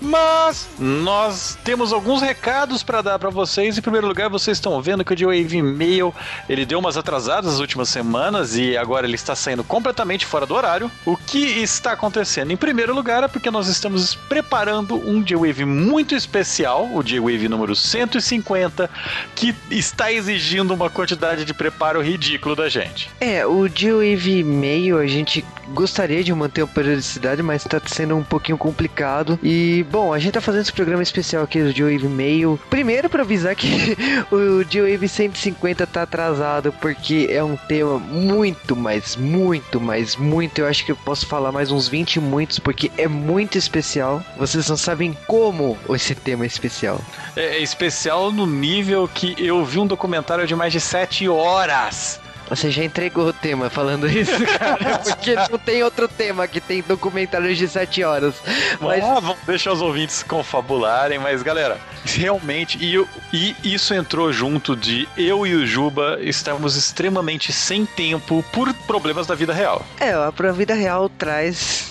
Mas 0.00 0.68
nós 0.78 1.58
temos 1.62 1.92
alguns 1.92 2.22
recados 2.22 2.82
para 2.82 3.02
dar 3.02 3.18
para 3.18 3.30
vocês. 3.30 3.76
Em 3.76 3.82
primeiro 3.82 4.06
lugar, 4.06 4.28
vocês 4.28 4.56
estão 4.56 4.80
vendo 4.80 5.04
que 5.04 5.12
o 5.12 5.16
D-Wave 5.16 5.62
Mail 5.62 6.14
ele 6.48 6.64
deu 6.64 6.78
umas 6.78 6.96
atrasadas 6.96 7.52
nas 7.52 7.60
últimas 7.60 7.88
semanas 7.88 8.56
e 8.56 8.76
agora 8.76 9.06
ele 9.06 9.14
está 9.14 9.34
saindo 9.34 9.62
completamente 9.62 10.24
fora 10.24 10.46
do 10.46 10.54
horário. 10.54 10.90
O 11.04 11.16
que 11.16 11.38
está 11.38 11.92
acontecendo? 11.92 12.50
Em 12.50 12.56
primeiro 12.56 12.94
lugar, 12.94 13.22
é 13.24 13.28
porque 13.28 13.50
nós 13.50 13.68
estamos 13.68 14.14
preparando 14.14 14.94
um 14.96 15.20
D-Wave 15.20 15.64
muito 15.64 16.14
especial, 16.14 16.88
o 16.94 17.02
D-Wave 17.02 17.48
número 17.48 17.76
150, 17.76 18.88
que 19.34 19.54
está 19.70 20.10
exigindo 20.12 20.72
uma 20.72 20.88
quantidade 20.88 21.44
de 21.44 21.52
preparo 21.52 22.00
ridículo 22.00 22.56
da 22.56 22.68
gente. 22.68 23.10
É, 23.20 23.46
o 23.46 23.68
D-Wave 23.68 24.42
Mail 24.44 24.98
a 24.98 25.06
gente 25.06 25.44
gostaria 25.72 26.22
de 26.22 26.32
manter 26.34 26.62
a 26.62 26.66
periodicidade, 26.66 27.42
mas 27.42 27.64
está 27.64 27.80
sendo 27.86 28.16
um 28.16 28.22
pouquinho 28.22 28.58
complicado 28.58 29.38
e 29.42 29.84
Bom, 29.90 30.12
a 30.12 30.18
gente 30.18 30.34
tá 30.34 30.40
fazendo 30.40 30.62
esse 30.62 30.72
programa 30.72 31.02
especial 31.02 31.42
aqui 31.42 31.62
do 31.62 31.72
G-Wave 31.72 32.08
Mail. 32.08 32.58
Primeiro 32.68 33.08
para 33.08 33.22
avisar 33.22 33.54
que 33.54 33.96
o 34.30 34.62
G-Wave 34.62 35.08
150 35.08 35.86
tá 35.86 36.02
atrasado 36.02 36.72
porque 36.80 37.28
é 37.30 37.42
um 37.42 37.56
tema 37.56 37.98
muito, 37.98 38.76
mas 38.76 39.16
muito, 39.16 39.80
mas 39.80 40.16
muito. 40.16 40.60
Eu 40.60 40.66
acho 40.66 40.84
que 40.84 40.92
eu 40.92 40.96
posso 40.96 41.26
falar 41.26 41.50
mais 41.50 41.70
uns 41.70 41.88
20 41.88 42.20
muitos 42.20 42.58
porque 42.58 42.90
é 42.96 43.08
muito 43.08 43.58
especial. 43.58 44.22
Vocês 44.36 44.68
não 44.68 44.76
sabem 44.76 45.16
como 45.26 45.76
esse 45.90 46.14
tema 46.14 46.44
é 46.44 46.46
especial. 46.46 47.00
É, 47.36 47.56
é 47.56 47.62
especial 47.62 48.30
no 48.30 48.46
nível 48.46 49.08
que 49.12 49.34
eu 49.38 49.64
vi 49.64 49.78
um 49.78 49.86
documentário 49.86 50.46
de 50.46 50.54
mais 50.54 50.72
de 50.72 50.80
7 50.80 51.28
horas 51.28 52.20
você 52.50 52.70
já 52.70 52.84
entregou 52.84 53.28
o 53.28 53.32
tema 53.32 53.70
falando 53.70 54.06
isso, 54.10 54.32
cara. 54.58 54.98
Porque 54.98 55.34
não 55.34 55.58
tem 55.58 55.82
outro 55.84 56.08
tema 56.08 56.46
que 56.48 56.60
tem 56.60 56.82
documentários 56.82 57.56
de 57.56 57.68
7 57.68 58.02
horas. 58.02 58.34
Mas... 58.80 59.04
Ah, 59.04 59.20
vamos 59.20 59.38
deixar 59.46 59.72
os 59.72 59.80
ouvintes 59.80 60.22
confabularem, 60.24 61.18
mas 61.18 61.42
galera, 61.42 61.78
realmente, 62.04 62.76
e, 62.82 63.06
e 63.32 63.56
isso 63.62 63.94
entrou 63.94 64.32
junto 64.32 64.74
de 64.74 65.08
eu 65.16 65.46
e 65.46 65.54
o 65.54 65.66
Juba 65.66 66.18
estamos 66.20 66.76
extremamente 66.76 67.52
sem 67.52 67.86
tempo 67.86 68.44
por 68.52 68.74
problemas 68.74 69.26
da 69.26 69.34
vida 69.34 69.54
real. 69.54 69.86
É, 70.00 70.12
a 70.12 70.52
vida 70.52 70.74
real 70.74 71.08
traz 71.08 71.89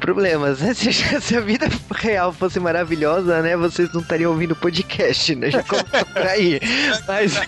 problemas, 0.00 0.60
né? 0.60 0.74
Se, 0.82 0.92
se, 0.92 1.36
a 1.36 1.40
vida 1.40 1.68
real 1.94 2.32
fosse 2.32 2.58
maravilhosa, 2.58 3.40
né? 3.40 3.56
Vocês 3.56 3.92
não 3.92 4.00
estariam 4.00 4.32
ouvindo 4.32 4.56
podcast, 4.56 5.34
né? 5.34 5.50
Já 5.50 5.62
começou 5.62 6.04
por 6.06 6.22
aí. 6.22 6.60
Mas, 7.06 7.40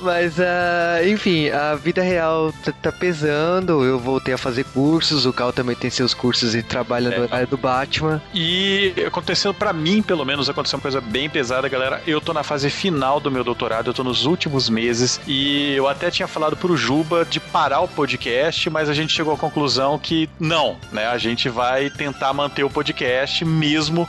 mas 0.00 0.38
uh, 0.38 1.08
enfim, 1.08 1.48
a 1.48 1.74
vida 1.74 2.02
real 2.02 2.52
tá, 2.64 2.72
tá, 2.72 2.92
pesando. 2.92 3.84
Eu 3.84 3.98
voltei 3.98 4.34
a 4.34 4.38
fazer 4.38 4.64
cursos. 4.64 5.24
O 5.24 5.32
Cal 5.32 5.52
também 5.52 5.76
tem 5.76 5.90
seus 5.90 6.12
cursos 6.12 6.54
e 6.54 6.62
trabalha 6.62 7.08
é, 7.08 7.16
no 7.16 7.24
horário 7.24 7.46
do 7.46 7.56
Batman. 7.56 8.20
E 8.34 8.92
acontecendo 9.06 9.54
para 9.54 9.72
mim, 9.72 10.02
pelo 10.02 10.24
menos, 10.24 10.48
aconteceu 10.48 10.78
uma 10.78 10.82
coisa 10.82 11.00
bem 11.00 11.30
pesada, 11.30 11.68
galera. 11.68 12.02
Eu 12.06 12.20
tô 12.20 12.32
na 12.32 12.42
fase 12.42 12.68
final 12.70 13.20
do 13.20 13.30
meu 13.30 13.44
doutorado, 13.44 13.88
eu 13.88 13.94
tô 13.94 14.02
nos 14.02 14.26
últimos 14.26 14.68
meses. 14.68 15.20
E 15.26 15.74
eu 15.74 15.88
até 15.88 16.10
tinha 16.10 16.26
falado 16.26 16.56
pro 16.56 16.76
Juba 16.76 17.24
de 17.24 17.38
parar 17.38 17.80
o 17.80 17.88
podcast, 17.88 18.68
mas 18.68 18.88
a 18.88 18.94
gente 18.94 19.12
chegou 19.12 19.34
à 19.34 19.36
conclusão 19.36 19.98
que 19.98 20.28
não, 20.42 20.76
né? 20.90 21.06
A 21.06 21.18
gente 21.18 21.48
vai 21.48 21.88
tentar 21.88 22.32
manter 22.32 22.64
o 22.64 22.70
podcast 22.70 23.44
mesmo 23.44 24.08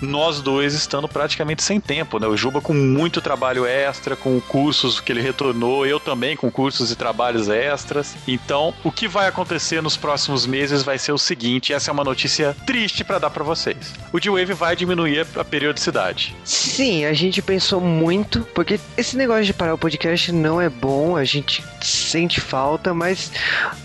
nós 0.00 0.40
dois 0.40 0.74
estando 0.74 1.08
praticamente 1.08 1.62
sem 1.62 1.80
tempo, 1.80 2.18
né? 2.18 2.26
O 2.26 2.36
Juba 2.36 2.60
com 2.60 2.74
muito 2.74 3.20
trabalho 3.20 3.64
extra, 3.64 4.16
com 4.16 4.40
cursos 4.40 5.00
que 5.00 5.12
ele 5.12 5.20
retornou, 5.20 5.86
eu 5.86 6.00
também 6.00 6.36
com 6.36 6.50
cursos 6.50 6.90
e 6.90 6.96
trabalhos 6.96 7.48
extras. 7.48 8.16
Então, 8.26 8.74
o 8.82 8.90
que 8.90 9.06
vai 9.06 9.28
acontecer 9.28 9.82
nos 9.82 9.96
próximos 9.96 10.46
meses 10.46 10.82
vai 10.82 10.98
ser 10.98 11.12
o 11.12 11.18
seguinte, 11.18 11.72
essa 11.72 11.90
é 11.90 11.92
uma 11.92 12.04
notícia 12.04 12.56
triste 12.66 13.04
para 13.04 13.18
dar 13.18 13.30
para 13.30 13.44
vocês. 13.44 13.94
O 14.12 14.18
D-Wave 14.18 14.52
vai 14.54 14.74
diminuir 14.74 15.26
a 15.36 15.44
periodicidade. 15.44 16.34
Sim, 16.44 17.04
a 17.04 17.12
gente 17.12 17.40
pensou 17.40 17.80
muito, 17.80 18.46
porque 18.54 18.78
esse 18.96 19.16
negócio 19.16 19.44
de 19.44 19.54
parar 19.54 19.74
o 19.74 19.78
podcast 19.78 20.32
não 20.32 20.60
é 20.60 20.68
bom, 20.68 21.16
a 21.16 21.24
gente 21.24 21.62
sente 21.80 22.40
falta, 22.40 22.92
mas 22.92 23.32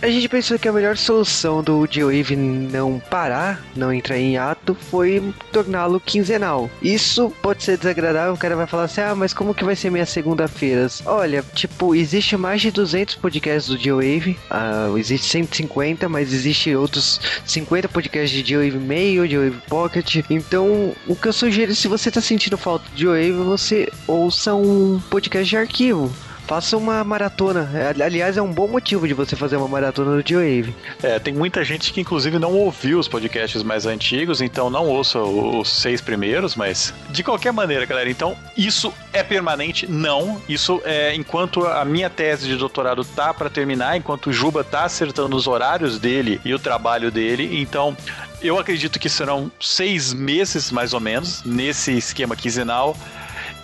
a 0.01 0.07
gente 0.07 0.27
pensou 0.27 0.57
que 0.57 0.67
a 0.67 0.73
melhor 0.73 0.97
solução 0.97 1.63
do 1.63 1.86
o 1.87 1.91
J-Wave 1.91 2.35
não 2.35 2.99
parar, 2.99 3.65
não 3.75 3.93
entrar 3.93 4.17
em 4.17 4.37
ato, 4.37 4.75
foi 4.75 5.33
torná-lo 5.51 5.99
quinzenal. 5.99 6.69
Isso 6.81 7.33
pode 7.41 7.63
ser 7.63 7.77
desagradável, 7.77 8.33
o 8.33 8.37
cara 8.37 8.55
vai 8.55 8.67
falar 8.67 8.83
assim, 8.83 9.01
ah, 9.01 9.15
mas 9.15 9.33
como 9.33 9.53
que 9.53 9.63
vai 9.63 9.75
ser 9.75 9.89
minha 9.89 10.05
segunda-feiras? 10.05 11.01
Olha, 11.05 11.43
tipo, 11.53 11.95
existe 11.95 12.35
mais 12.35 12.61
de 12.61 12.71
200 12.71 13.15
podcasts 13.15 13.67
do 13.67 13.77
J-Wave, 13.77 14.37
uh, 14.51 14.97
existe 14.97 15.27
150, 15.27 16.09
mas 16.09 16.33
existe 16.33 16.75
outros 16.75 17.19
50 17.45 17.87
podcasts 17.89 18.31
de 18.31 18.43
J-Wave 18.43 18.77
Mail, 18.77 19.27
J-Wave 19.27 19.61
Pocket, 19.67 20.17
então 20.29 20.93
o 21.07 21.15
que 21.15 21.27
eu 21.27 21.33
sugiro, 21.33 21.73
se 21.73 21.87
você 21.87 22.11
tá 22.11 22.21
sentindo 22.21 22.57
falta 22.57 22.85
de 22.93 23.03
J-Wave, 23.03 23.43
você 23.43 23.91
ouça 24.07 24.53
um 24.53 24.99
podcast 25.09 25.49
de 25.49 25.57
arquivo. 25.57 26.11
Faça 26.47 26.77
uma 26.77 27.03
maratona. 27.03 27.69
Aliás, 28.01 28.37
é 28.37 28.41
um 28.41 28.53
bom 28.53 28.69
motivo 28.69 29.05
de 29.05 29.13
você 29.13 29.35
fazer 29.35 29.57
uma 29.57 29.67
maratona 29.67 30.15
do 30.15 30.25
G-Wave. 30.25 30.73
É, 31.03 31.19
tem 31.19 31.33
muita 31.33 31.61
gente 31.61 31.91
que 31.91 31.99
inclusive 31.99 32.39
não 32.39 32.53
ouviu 32.53 32.99
os 32.99 33.07
podcasts 33.09 33.61
mais 33.63 33.85
antigos, 33.85 34.39
então 34.39 34.69
não 34.69 34.87
ouça 34.87 35.19
os 35.19 35.67
seis 35.69 35.99
primeiros, 35.99 36.55
mas 36.55 36.93
de 37.09 37.21
qualquer 37.21 37.51
maneira, 37.51 37.85
galera, 37.85 38.09
então 38.09 38.33
isso 38.55 38.93
é 39.11 39.21
permanente? 39.21 39.91
Não. 39.91 40.41
Isso 40.47 40.81
é 40.85 41.13
enquanto 41.13 41.65
a 41.65 41.83
minha 41.83 42.09
tese 42.09 42.47
de 42.47 42.55
doutorado 42.55 43.03
tá 43.03 43.33
para 43.33 43.49
terminar, 43.49 43.97
enquanto 43.97 44.27
o 44.27 44.33
Juba 44.33 44.63
tá 44.63 44.85
acertando 44.85 45.35
os 45.35 45.47
horários 45.47 45.99
dele 45.99 46.39
e 46.45 46.53
o 46.53 46.59
trabalho 46.59 47.11
dele, 47.11 47.59
então 47.59 47.95
eu 48.41 48.57
acredito 48.57 48.97
que 48.99 49.09
serão 49.09 49.51
seis 49.59 50.13
meses 50.13 50.71
mais 50.71 50.93
ou 50.93 51.01
menos 51.01 51.43
nesse 51.43 51.91
esquema 51.91 52.37
quinzenal. 52.37 52.95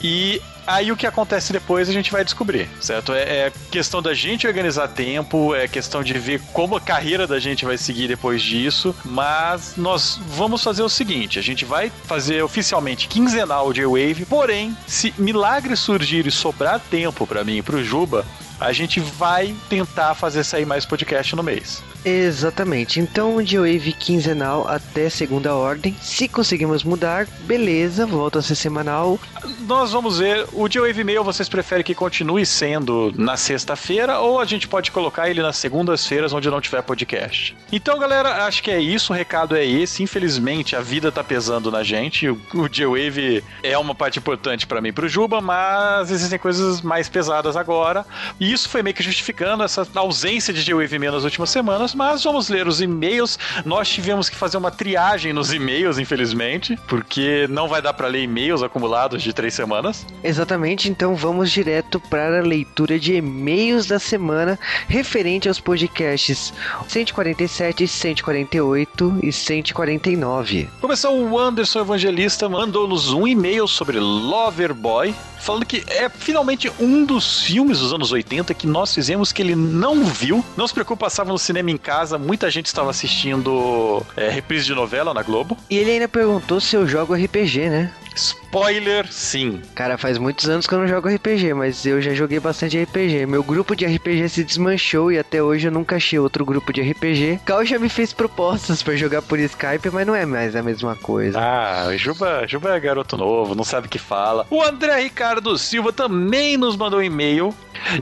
E 0.01 0.41
Aí 0.65 0.91
o 0.91 0.97
que 0.97 1.05
acontece 1.05 1.51
depois 1.51 1.89
a 1.89 1.93
gente 1.93 2.11
vai 2.11 2.23
descobrir, 2.23 2.69
certo? 2.79 3.13
É, 3.13 3.47
é, 3.47 3.51
questão 3.71 4.01
da 4.01 4.13
gente 4.13 4.47
organizar 4.47 4.87
tempo, 4.87 5.53
é 5.53 5.67
questão 5.67 6.03
de 6.03 6.13
ver 6.13 6.41
como 6.53 6.75
a 6.75 6.81
carreira 6.81 7.27
da 7.27 7.39
gente 7.39 7.65
vai 7.65 7.77
seguir 7.77 8.07
depois 8.07 8.41
disso, 8.41 8.95
mas 9.03 9.73
nós 9.77 10.19
vamos 10.27 10.63
fazer 10.63 10.83
o 10.83 10.89
seguinte: 10.89 11.39
a 11.39 11.41
gente 11.41 11.65
vai 11.65 11.91
fazer 12.05 12.43
oficialmente 12.43 13.07
quinzenal 13.07 13.73
de 13.73 13.85
Wave, 13.85 14.25
porém, 14.25 14.75
se 14.87 15.13
milagre 15.17 15.75
surgir 15.75 16.25
e 16.25 16.31
sobrar 16.31 16.79
tempo 16.79 17.27
para 17.27 17.43
mim 17.43 17.57
e 17.57 17.61
pro 17.61 17.83
Juba, 17.83 18.25
a 18.59 18.71
gente 18.71 18.99
vai 18.99 19.55
tentar 19.69 20.15
fazer 20.15 20.43
sair 20.43 20.65
mais 20.65 20.85
podcast 20.85 21.35
no 21.35 21.43
mês. 21.43 21.83
Exatamente. 22.05 22.99
Então, 22.99 23.41
de 23.41 23.57
wave 23.57 23.93
quinzenal 23.93 24.67
até 24.67 25.09
segunda 25.09 25.55
ordem. 25.55 25.95
Se 26.01 26.27
conseguimos 26.27 26.83
mudar, 26.83 27.27
beleza, 27.41 28.05
volta 28.05 28.39
a 28.39 28.41
ser 28.41 28.55
semanal. 28.55 29.19
Nós 29.61 29.91
vamos 29.91 30.19
ver. 30.19 30.45
O 30.51 30.67
de 30.67 30.79
wave 30.79 31.03
mail 31.03 31.23
vocês 31.23 31.47
preferem 31.47 31.83
que 31.83 31.95
continue 31.95 32.45
sendo 32.45 33.13
na 33.15 33.37
sexta-feira 33.37 34.19
ou 34.19 34.39
a 34.39 34.45
gente 34.45 34.67
pode 34.67 34.91
colocar 34.91 35.29
ele 35.29 35.41
nas 35.41 35.57
segundas-feiras 35.57 36.33
onde 36.33 36.49
não 36.49 36.59
tiver 36.59 36.81
podcast. 36.81 37.55
Então, 37.71 37.97
galera, 37.97 38.45
acho 38.45 38.61
que 38.61 38.71
é 38.71 38.79
isso. 38.79 39.13
O 39.13 39.15
recado 39.15 39.55
é 39.55 39.65
esse. 39.65 40.03
Infelizmente, 40.03 40.75
a 40.75 40.81
vida 40.81 41.11
tá 41.11 41.23
pesando 41.23 41.71
na 41.71 41.83
gente. 41.83 42.27
O, 42.27 42.39
o 42.53 42.67
J-Wave 42.67 43.43
é 43.61 43.77
uma 43.77 43.95
parte 43.95 44.19
importante 44.19 44.67
para 44.67 44.81
mim 44.81 44.89
e 44.89 44.93
pro 44.93 45.07
Juba, 45.07 45.39
mas 45.39 46.11
existem 46.11 46.39
coisas 46.39 46.81
mais 46.81 47.07
pesadas 47.07 47.55
agora. 47.55 48.05
E 48.39 48.52
isso 48.53 48.69
foi 48.69 48.83
meio 48.83 48.95
que 48.95 49.03
justificando 49.03 49.63
essa 49.63 49.87
ausência 49.95 50.53
de 50.53 50.63
J-Wave 50.63 50.99
mail 50.99 51.11
nas 51.11 51.23
últimas 51.23 51.49
semanas 51.49 51.93
mas 51.95 52.23
vamos 52.23 52.49
ler 52.49 52.67
os 52.67 52.81
e-mails. 52.81 53.37
Nós 53.65 53.89
tivemos 53.89 54.29
que 54.29 54.35
fazer 54.35 54.57
uma 54.57 54.71
triagem 54.71 55.33
nos 55.33 55.53
e-mails, 55.53 55.97
infelizmente, 55.97 56.77
porque 56.87 57.47
não 57.49 57.67
vai 57.67 57.81
dar 57.81 57.93
para 57.93 58.07
ler 58.07 58.23
e-mails 58.23 58.61
acumulados 58.61 59.21
de 59.21 59.33
três 59.33 59.53
semanas. 59.53 60.05
Exatamente, 60.23 60.89
então 60.89 61.15
vamos 61.15 61.51
direto 61.51 61.99
para 61.99 62.39
a 62.39 62.41
leitura 62.41 62.99
de 62.99 63.15
e-mails 63.15 63.87
da 63.87 63.99
semana 63.99 64.59
referente 64.87 65.47
aos 65.47 65.59
podcasts 65.59 66.53
147, 66.87 67.87
148 67.87 69.19
e 69.23 69.31
149. 69.31 70.69
Começou 70.79 71.19
o 71.19 71.39
Anderson 71.39 71.81
Evangelista, 71.81 72.47
mandou-nos 72.47 73.11
um 73.11 73.27
e-mail 73.27 73.67
sobre 73.67 73.99
Loverboy, 73.99 75.13
falando 75.43 75.65
que 75.65 75.83
é 75.87 76.09
finalmente 76.09 76.71
um 76.79 77.05
dos 77.05 77.41
filmes 77.41 77.79
dos 77.79 77.93
anos 77.93 78.11
80 78.11 78.53
que 78.53 78.65
nós 78.65 78.93
fizemos 78.93 79.31
que 79.31 79.41
ele 79.41 79.55
não 79.55 80.05
viu. 80.05 80.43
Não 80.55 80.67
se 80.67 80.73
preocupe, 80.73 81.01
passava 81.01 81.31
no 81.31 81.37
cinema 81.37 81.69
em 81.69 81.77
casa, 81.77 82.17
muita 82.17 82.49
gente 82.49 82.67
estava 82.67 82.89
assistindo 82.89 84.01
é, 84.15 84.29
reprise 84.29 84.65
de 84.65 84.73
novela 84.73 85.13
na 85.13 85.21
Globo. 85.21 85.57
E 85.69 85.77
ele 85.77 85.91
ainda 85.91 86.07
perguntou 86.07 86.59
se 86.61 86.75
eu 86.75 86.87
jogo 86.87 87.13
RPG, 87.13 87.69
né? 87.69 87.93
Spoiler, 88.15 89.11
sim. 89.11 89.61
Cara, 89.73 89.97
faz 89.97 90.17
muitos 90.17 90.47
anos 90.47 90.67
que 90.67 90.73
eu 90.73 90.79
não 90.79 90.87
jogo 90.87 91.09
RPG, 91.09 91.53
mas 91.53 91.85
eu 91.85 92.01
já 92.01 92.13
joguei 92.13 92.39
bastante 92.39 92.81
RPG. 92.81 93.25
Meu 93.25 93.43
grupo 93.43 93.75
de 93.75 93.85
RPG 93.85 94.29
se 94.29 94.43
desmanchou 94.43 95.11
e 95.11 95.17
até 95.17 95.41
hoje 95.41 95.67
eu 95.67 95.71
nunca 95.71 95.95
achei 95.95 96.19
outro 96.19 96.45
grupo 96.45 96.71
de 96.71 96.81
RPG. 96.81 97.39
Cal 97.45 97.65
já 97.65 97.79
me 97.79 97.89
fez 97.89 98.13
propostas 98.13 98.83
para 98.83 98.95
jogar 98.95 99.21
por 99.21 99.39
Skype, 99.39 99.89
mas 99.91 100.05
não 100.05 100.15
é 100.15 100.25
mais 100.25 100.55
a 100.55 100.61
mesma 100.61 100.95
coisa. 100.95 101.39
Ah, 101.39 101.95
Juba, 101.97 102.45
Juba 102.47 102.75
é 102.75 102.79
garoto 102.79 103.17
novo, 103.17 103.55
não 103.55 103.63
sabe 103.63 103.87
o 103.87 103.89
que 103.89 103.99
fala. 103.99 104.45
O 104.49 104.61
André 104.61 105.01
Ricardo 105.01 105.57
Silva 105.57 105.91
também 105.91 106.57
nos 106.57 106.75
mandou 106.75 106.99
um 106.99 107.03
e-mail 107.03 107.53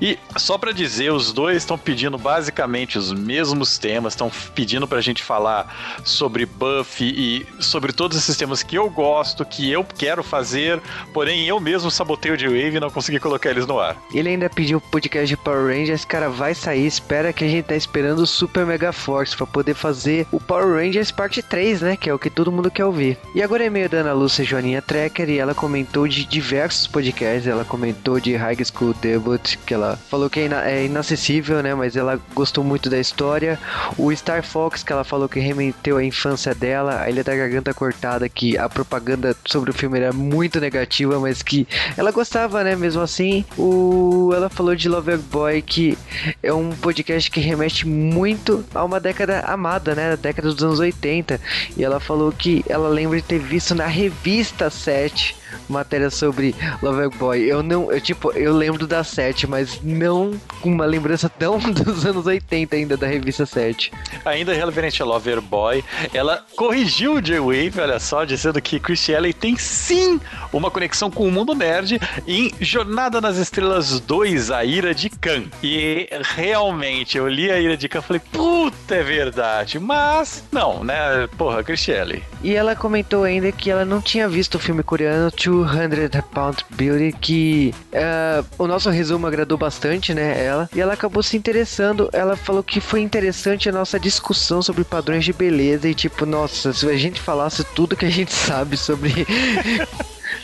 e 0.01 0.17
só 0.37 0.57
para 0.57 0.71
dizer, 0.71 1.11
os 1.11 1.33
dois 1.33 1.57
estão 1.57 1.77
pedindo 1.77 2.17
basicamente 2.17 2.97
os 2.97 3.11
mesmos 3.11 3.77
temas, 3.77 4.13
estão 4.13 4.31
pedindo 4.53 4.87
pra 4.87 5.01
gente 5.01 5.23
falar 5.23 6.01
sobre 6.03 6.45
Buffy 6.45 7.07
e 7.09 7.45
sobre 7.63 7.91
todos 7.91 8.17
esses 8.17 8.35
temas 8.37 8.63
que 8.63 8.77
eu 8.77 8.89
gosto, 8.89 9.45
que 9.45 9.71
eu 9.71 9.83
quero 9.83 10.23
fazer, 10.23 10.81
porém 11.13 11.47
eu 11.47 11.59
mesmo 11.59 11.89
sabotei 11.89 12.31
o 12.31 12.37
J-Wave 12.37 12.77
e 12.77 12.79
não 12.79 12.89
consegui 12.89 13.19
colocar 13.19 13.49
eles 13.49 13.65
no 13.65 13.79
ar. 13.79 13.97
Ele 14.13 14.29
ainda 14.29 14.49
pediu 14.49 14.77
o 14.77 14.81
podcast 14.81 15.27
de 15.27 15.37
Power 15.37 15.75
Rangers, 15.75 16.05
cara, 16.05 16.29
vai 16.29 16.53
sair, 16.53 16.85
espera 16.85 17.33
que 17.33 17.43
a 17.43 17.47
gente 17.47 17.65
tá 17.65 17.75
esperando 17.75 18.19
o 18.19 18.27
Super 18.27 18.65
Mega 18.65 18.91
Force 18.91 19.35
para 19.35 19.47
poder 19.47 19.73
fazer 19.73 20.27
o 20.31 20.39
Power 20.39 20.83
Rangers 20.83 21.11
parte 21.11 21.41
3, 21.41 21.81
né, 21.81 21.97
que 21.97 22.09
é 22.09 22.13
o 22.13 22.19
que 22.19 22.29
todo 22.29 22.51
mundo 22.51 22.71
quer 22.71 22.85
ouvir. 22.85 23.17
E 23.33 23.41
agora 23.41 23.65
é 23.65 23.69
meio 23.69 23.89
da 23.89 23.99
Ana 23.99 24.13
Lúcia 24.13 24.43
Joaninha 24.43 24.81
Trekker 24.81 25.29
e 25.29 25.39
ela 25.39 25.53
comentou 25.53 26.07
de 26.07 26.25
diversos 26.25 26.87
podcasts, 26.87 27.47
ela 27.47 27.65
comentou 27.65 28.19
de 28.19 28.35
High 28.35 28.57
School 28.65 28.93
Debut, 28.93 29.55
que 29.71 29.75
ela 29.75 29.95
falou 29.95 30.29
que 30.29 30.41
é, 30.41 30.45
ina 30.47 30.69
é 30.69 30.85
inacessível, 30.85 31.63
né? 31.63 31.73
Mas 31.73 31.95
ela 31.95 32.19
gostou 32.33 32.61
muito 32.61 32.89
da 32.89 32.99
história. 32.99 33.57
O 33.97 34.13
Star 34.13 34.43
Fox, 34.43 34.83
que 34.83 34.91
ela 34.91 35.05
falou 35.05 35.29
que 35.29 35.39
remeteu 35.39 35.95
à 35.95 36.03
infância 36.03 36.53
dela. 36.53 36.99
A 36.99 37.09
Ilha 37.09 37.23
da 37.23 37.33
Garganta 37.33 37.73
Cortada, 37.73 38.27
que 38.27 38.57
a 38.57 38.67
propaganda 38.67 39.33
sobre 39.45 39.71
o 39.71 39.73
filme 39.73 39.97
era 39.97 40.11
muito 40.11 40.59
negativa, 40.59 41.17
mas 41.21 41.41
que 41.41 41.65
ela 41.95 42.11
gostava, 42.11 42.61
né? 42.65 42.75
Mesmo 42.75 43.01
assim. 43.01 43.45
O... 43.57 44.33
Ela 44.35 44.49
falou 44.49 44.75
de 44.75 44.89
Loverboy, 44.89 45.61
que 45.61 45.97
é 46.43 46.51
um 46.51 46.71
podcast 46.71 47.31
que 47.31 47.39
remete 47.39 47.87
muito 47.87 48.65
a 48.75 48.83
uma 48.83 48.99
década 48.99 49.39
amada, 49.47 49.95
né? 49.95 50.11
A 50.11 50.15
década 50.17 50.49
dos 50.49 50.61
anos 50.61 50.79
80. 50.79 51.39
E 51.77 51.83
ela 51.83 52.01
falou 52.01 52.29
que 52.29 52.61
ela 52.67 52.89
lembra 52.89 53.21
de 53.21 53.23
ter 53.23 53.39
visto 53.39 53.73
na 53.73 53.85
revista 53.85 54.69
7 54.69 55.39
matéria 55.71 56.09
sobre 56.09 56.55
Loverboy. 56.81 57.41
Eu 57.41 57.63
não, 57.63 57.91
eu 57.91 58.01
tipo, 58.01 58.31
eu 58.33 58.53
lembro 58.53 58.85
da 58.85 59.03
7, 59.03 59.47
mas 59.47 59.81
não 59.81 60.33
com 60.61 60.69
uma 60.69 60.85
lembrança 60.85 61.29
tão 61.29 61.57
dos 61.71 62.05
anos 62.05 62.25
80 62.25 62.75
ainda 62.75 62.97
da 62.97 63.07
revista 63.07 63.45
7. 63.45 63.91
Ainda 64.25 64.53
referente 64.53 65.01
a 65.01 65.05
Loverboy, 65.05 65.83
ela 66.13 66.45
corrigiu 66.55 67.15
o 67.15 67.21
J-Wave, 67.21 67.79
olha 67.79 67.99
só, 67.99 68.23
dizendo 68.23 68.61
que 68.61 68.79
Chris 68.79 68.99
Shelley 68.99 69.33
tem 69.33 69.57
sim 69.57 70.19
uma 70.53 70.69
conexão 70.69 71.09
com 71.09 71.27
o 71.27 71.31
mundo 71.31 71.53
nerd 71.53 71.99
em 72.27 72.51
Jornada 72.59 73.21
nas 73.21 73.37
Estrelas 73.37 73.99
2, 73.99 74.51
A 74.51 74.63
Ira 74.63 74.93
de 74.93 75.09
Khan. 75.09 75.45
E 75.63 76.09
realmente, 76.35 77.17
eu 77.17 77.27
li 77.27 77.51
A 77.51 77.59
Ira 77.59 77.77
de 77.77 77.87
Khan 77.87 77.99
e 77.99 78.03
falei, 78.03 78.21
puta, 78.31 78.95
é 78.95 79.03
verdade. 79.03 79.79
Mas, 79.79 80.43
não, 80.51 80.83
né? 80.83 81.27
Porra, 81.37 81.63
Chris 81.63 81.79
Shelley. 81.79 82.23
E 82.43 82.53
ela 82.55 82.75
comentou 82.75 83.23
ainda 83.23 83.51
que 83.51 83.69
ela 83.69 83.85
não 83.85 84.01
tinha 84.01 84.27
visto 84.27 84.55
o 84.55 84.59
filme 84.59 84.83
coreano 84.83 85.31
200 85.65 86.21
Pound 86.33 86.65
Beauty, 86.71 87.15
que 87.19 87.73
uh, 87.93 88.45
o 88.57 88.67
nosso 88.67 88.89
resumo 88.89 89.27
agradou 89.27 89.57
bastante, 89.57 90.13
né? 90.13 90.43
Ela. 90.43 90.69
E 90.73 90.81
ela 90.81 90.93
acabou 90.93 91.21
se 91.21 91.37
interessando. 91.37 92.09
Ela 92.13 92.35
falou 92.35 92.63
que 92.63 92.79
foi 92.79 93.01
interessante 93.01 93.69
a 93.69 93.71
nossa 93.71 93.99
discussão 93.99 94.61
sobre 94.61 94.83
padrões 94.83 95.23
de 95.23 95.33
beleza 95.33 95.87
e 95.87 95.93
tipo, 95.93 96.25
nossa, 96.25 96.73
se 96.73 96.87
a 96.87 96.97
gente 96.97 97.21
falasse 97.21 97.63
tudo 97.63 97.95
que 97.95 98.05
a 98.05 98.09
gente 98.09 98.33
sabe 98.33 98.77
sobre 98.77 99.25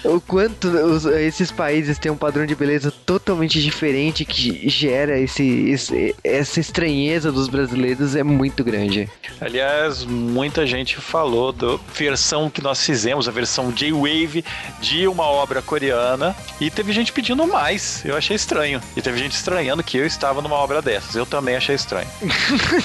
o 0.04 0.20
quanto 0.22 0.68
os, 0.68 1.06
esses 1.06 1.52
países 1.52 1.98
têm 1.98 2.12
um 2.12 2.18
padrão 2.18 2.46
de 2.46 2.56
beleza 2.56 2.92
totalmente 2.92 3.62
diferente 3.62 4.26
que 4.26 4.68
gera 4.70 5.20
esse, 5.20 5.70
esse, 5.70 6.16
essa 6.24 6.60
estranheza 6.60 7.32
dos 7.32 7.48
brasileiros 7.48 8.16
é 8.16 8.24
muito 8.24 8.64
grande. 8.64 9.10
Aliás, 9.40 10.04
muita 10.06 10.66
gente 10.66 10.98
falou 10.98 11.52
da 11.52 11.78
versão 11.94 12.50
que 12.50 12.62
nós 12.62 12.84
fizemos, 12.84 13.28
a 13.28 13.32
versão 13.32 13.72
J-Wave 13.72 14.44
de 14.80 15.08
uma 15.08 15.24
obra 15.24 15.62
coreana, 15.62 16.36
e 16.60 16.70
teve 16.70 16.92
gente 16.92 17.12
pedindo 17.12 17.46
mais. 17.48 18.04
Eu 18.06 18.16
achei 18.16 18.36
estranho. 18.36 18.82
E 18.96 19.02
teve 19.02 19.18
gente 19.18 19.34
estranhando 19.34 19.84
que 19.84 19.98
eu 19.98 20.06
estava 20.06 20.42
numa 20.42 20.56
obra 20.56 20.82
dessas. 20.82 21.16
Eu 21.16 21.26
também 21.26 21.56
achei 21.56 21.76
estranho. 21.76 22.08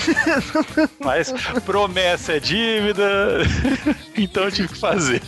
Mas 1.00 1.32
promessa 1.64 2.34
é 2.34 2.40
dívida, 2.40 3.38
então 4.16 4.44
eu 4.44 4.52
tive 4.52 4.68
que 4.68 4.78
fazer. 4.78 5.22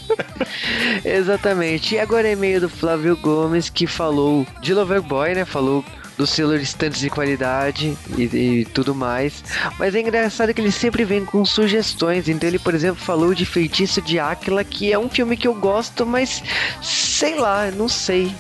Exatamente. 1.05 1.95
E 1.95 1.99
agora 1.99 2.29
é 2.29 2.33
e-mail 2.33 2.61
do 2.61 2.69
Flávio 2.69 3.17
Gomes 3.17 3.69
que 3.69 3.87
falou 3.87 4.47
de 4.61 4.75
Loverboy, 4.75 5.35
né? 5.35 5.45
Falou 5.45 5.85
do 6.17 6.27
selo 6.27 6.59
de 6.59 6.65
stands 6.65 7.01
de 7.01 7.11
qualidade 7.11 7.97
e, 8.17 8.23
e, 8.23 8.65
tudo 8.67 8.95
mais. 8.95 9.43
Mas 9.79 9.95
é 9.95 10.01
engraçado 10.01 10.53
que 10.55 10.61
ele 10.61 10.73
sempre 10.73 11.05
vem 11.05 11.25
com 11.25 11.45
sugestões. 11.45 12.29
Então 12.29 12.49
ele, 12.49 12.59
por 12.59 12.75
exemplo, 12.75 13.03
falou 13.03 13.35
de 13.35 13.45
Feitiço 13.45 14.01
de 14.01 14.19
Áquila, 14.19 14.65
que 14.65 14.93
é 14.93 14.99
um 14.99 15.09
filme 15.09 15.37
que 15.37 15.49
eu 15.49 15.55
gosto, 15.55 16.07
mas 16.07 16.43
sei 16.83 17.39
lá, 17.39 17.71
não 17.71 17.89
sei. 17.89 18.35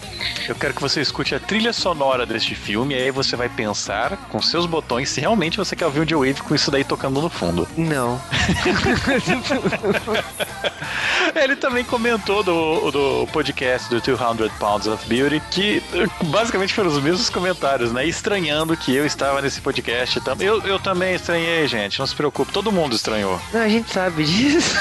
Eu 0.48 0.54
quero 0.54 0.74
que 0.74 0.80
você 0.80 1.00
escute 1.00 1.34
a 1.34 1.40
trilha 1.40 1.72
sonora 1.72 2.24
deste 2.24 2.54
filme, 2.54 2.94
e 2.94 2.98
aí 2.98 3.10
você 3.10 3.36
vai 3.36 3.48
pensar 3.48 4.16
com 4.30 4.40
seus 4.40 4.66
botões 4.66 5.08
se 5.08 5.20
realmente 5.20 5.56
você 5.56 5.74
quer 5.74 5.86
ouvir 5.86 6.00
um 6.00 6.04
J-Wave 6.04 6.42
com 6.42 6.54
isso 6.54 6.70
daí 6.70 6.84
tocando 6.84 7.20
no 7.20 7.28
fundo. 7.28 7.66
Não. 7.76 8.20
Ele 11.42 11.56
também 11.56 11.84
comentou 11.84 12.42
do, 12.42 12.90
do 12.90 13.26
podcast 13.32 13.88
do 13.88 14.00
200 14.00 14.52
Pounds 14.52 14.86
of 14.86 15.06
Beauty 15.06 15.42
que 15.50 15.82
basicamente 16.24 16.72
foram 16.72 16.90
os 16.90 17.02
mesmos 17.02 17.28
comentários, 17.28 17.92
né? 17.92 18.06
Estranhando 18.06 18.76
que 18.76 18.94
eu 18.94 19.04
estava 19.04 19.42
nesse 19.42 19.60
podcast. 19.60 20.20
Eu, 20.40 20.62
eu 20.62 20.78
também 20.78 21.14
estranhei, 21.14 21.66
gente. 21.66 21.98
Não 21.98 22.06
se 22.06 22.14
preocupe, 22.14 22.52
todo 22.52 22.72
mundo 22.72 22.94
estranhou. 22.94 23.40
Não, 23.52 23.60
a 23.60 23.68
gente 23.68 23.90
sabe 23.90 24.24
disso. 24.24 24.74